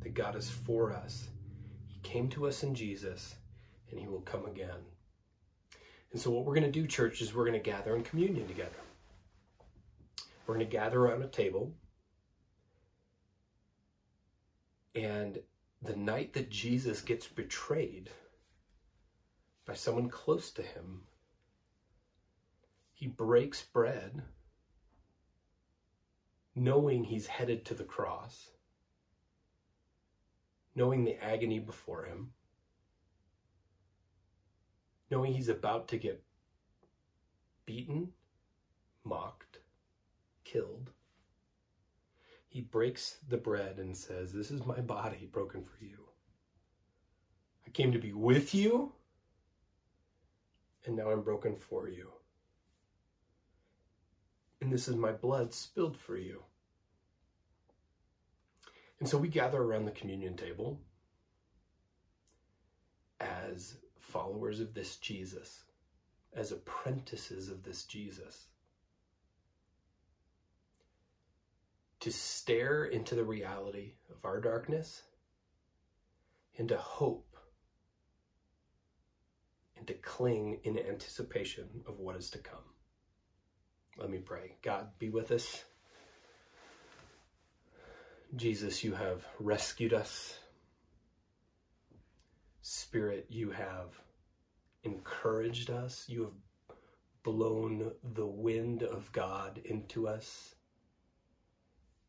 that 0.02 0.14
God 0.14 0.36
is 0.36 0.50
for 0.50 0.92
us. 0.92 1.30
He 1.88 2.00
came 2.00 2.28
to 2.30 2.48
us 2.48 2.64
in 2.64 2.76
Jesus, 2.76 3.36
and 3.90 4.00
he 4.00 4.08
will 4.08 4.22
come 4.22 4.46
again. 4.46 4.82
And 6.12 6.22
so, 6.22 6.30
what 6.30 6.46
we're 6.46 6.56
going 6.56 6.72
to 6.72 6.80
do, 6.82 6.86
church, 6.86 7.22
is 7.22 7.34
we're 7.34 7.46
going 7.46 7.54
to 7.54 7.72
gather 7.72 7.96
in 7.96 8.04
communion 8.04 8.48
together. 8.48 8.70
We're 10.46 10.56
going 10.56 10.68
to 10.68 10.72
gather 10.72 11.00
around 11.00 11.24
a 11.24 11.28
table 11.28 11.72
And 14.96 15.40
the 15.82 15.96
night 15.96 16.34
that 16.34 16.50
Jesus 16.50 17.02
gets 17.02 17.28
betrayed 17.28 18.10
by 19.66 19.74
someone 19.74 20.10
close 20.10 20.52
to 20.52 20.62
him, 20.62 21.02
he 22.94 23.08
breaks 23.08 23.62
bread, 23.62 24.22
knowing 26.56 27.04
he's 27.04 27.28
headed 27.28 27.66
to 27.66 27.74
the 27.74 27.84
cross, 27.84 28.52
knowing 30.76 31.04
the 31.04 31.22
agony 31.24 31.60
before 31.60 32.06
him, 32.06 32.32
knowing 35.10 35.34
he's 35.34 35.50
about 35.50 35.88
to 35.90 35.98
get 35.98 36.24
beaten, 37.66 38.10
mocked, 39.04 39.58
killed 40.44 40.92
he 42.54 42.62
breaks 42.62 43.18
the 43.30 43.38
bread 43.38 43.80
and 43.80 43.98
says, 43.98 44.34
This 44.34 44.52
is 44.52 44.66
my 44.66 44.82
body 44.82 45.30
broken 45.32 45.64
for 45.64 45.84
you. 45.84 46.00
I 47.68 47.72
came 47.72 47.92
to 47.94 48.00
be 48.00 48.14
with 48.14 48.56
you, 48.56 48.94
and 50.86 50.96
now 50.96 51.12
I'm 51.12 51.24
broken 51.24 51.56
for 51.56 51.90
you. 51.90 52.10
and 54.62 54.72
this 54.72 54.88
is 54.88 54.96
my 54.96 55.12
blood 55.12 55.54
spilled 55.54 55.98
for 55.98 56.18
you. 56.18 56.44
And 59.00 59.10
so 59.10 59.18
we 59.18 59.28
gather 59.28 59.62
around 59.62 59.86
the 59.86 59.92
communion 59.92 60.36
table 60.38 60.82
as 63.20 63.78
followers 64.00 64.60
of 64.60 64.74
this 64.74 64.98
Jesus, 64.98 65.66
as 66.36 66.52
apprentices 66.52 67.50
of 67.50 67.64
this 67.64 67.84
Jesus, 67.86 68.48
to 72.04 72.12
stare 72.12 72.84
into 72.84 73.16
the 73.16 73.24
reality 73.24 73.94
of 74.12 74.26
our 74.26 74.42
darkness 74.42 75.04
and 76.58 76.68
to 76.68 76.76
hope 76.76 77.38
and 79.78 79.88
to 79.88 79.94
cling 79.94 80.60
in 80.66 80.78
anticipation 80.78 81.66
of 81.88 82.00
what 82.00 82.18
is 82.18 82.30
to 82.30 82.40
come. 82.40 82.60
Let 83.98 84.10
me 84.10 84.18
pray. 84.18 84.58
God, 84.62 84.90
be 85.00 85.08
with 85.08 85.32
us. 85.32 85.64
Jesus, 88.36 88.84
you 88.84 88.92
have 88.96 89.26
rescued 89.40 89.94
us. 89.94 90.38
Spirit, 92.62 93.28
you 93.30 93.52
have 93.52 93.98
encouraged 94.84 95.70
us. 95.70 96.04
You 96.10 96.24
have 96.24 96.78
blown 97.24 97.94
the 98.14 98.28
wind 98.28 98.84
of 98.84 99.10
God 99.14 99.62
into 99.64 100.06
us 100.06 100.56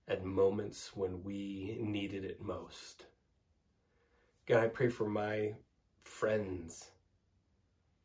at 0.06 0.24
moments 0.24 0.90
when 0.94 1.22
we 1.22 1.78
needed 1.80 2.24
it 2.24 2.40
most. 2.40 3.06
God, 4.46 4.62
I 4.62 4.68
pray 4.68 4.88
for 4.88 5.08
my 5.08 5.54
friends, 6.02 6.90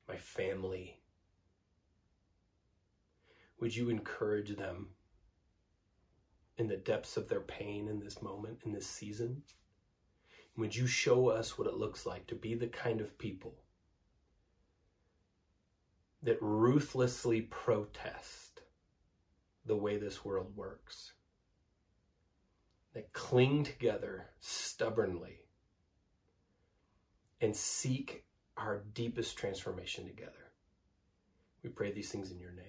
my 0.07 0.15
family. 0.15 1.01
Would 3.59 3.75
you 3.75 3.89
encourage 3.89 4.55
them 4.55 4.89
in 6.57 6.67
the 6.67 6.77
depths 6.77 7.17
of 7.17 7.27
their 7.27 7.41
pain 7.41 7.89
in 7.89 7.99
this 7.99 8.21
moment, 8.21 8.59
in 8.65 8.71
this 8.71 8.87
season? 8.87 9.43
Would 10.57 10.75
you 10.75 10.87
show 10.87 11.29
us 11.29 11.57
what 11.57 11.67
it 11.67 11.75
looks 11.75 12.05
like 12.05 12.27
to 12.27 12.35
be 12.35 12.55
the 12.55 12.67
kind 12.67 13.01
of 13.01 13.17
people 13.17 13.55
that 16.21 16.41
ruthlessly 16.41 17.41
protest 17.41 18.61
the 19.65 19.75
way 19.75 19.97
this 19.97 20.25
world 20.25 20.55
works, 20.55 21.13
that 22.93 23.13
cling 23.13 23.63
together 23.63 24.29
stubbornly 24.39 25.41
and 27.41 27.55
seek 27.55 28.25
our 28.57 28.83
deepest 28.93 29.37
transformation 29.37 30.05
together? 30.05 30.51
We 31.63 31.69
pray 31.69 31.91
these 31.91 32.11
things 32.11 32.31
in 32.31 32.39
your 32.39 32.51
name. 32.51 32.65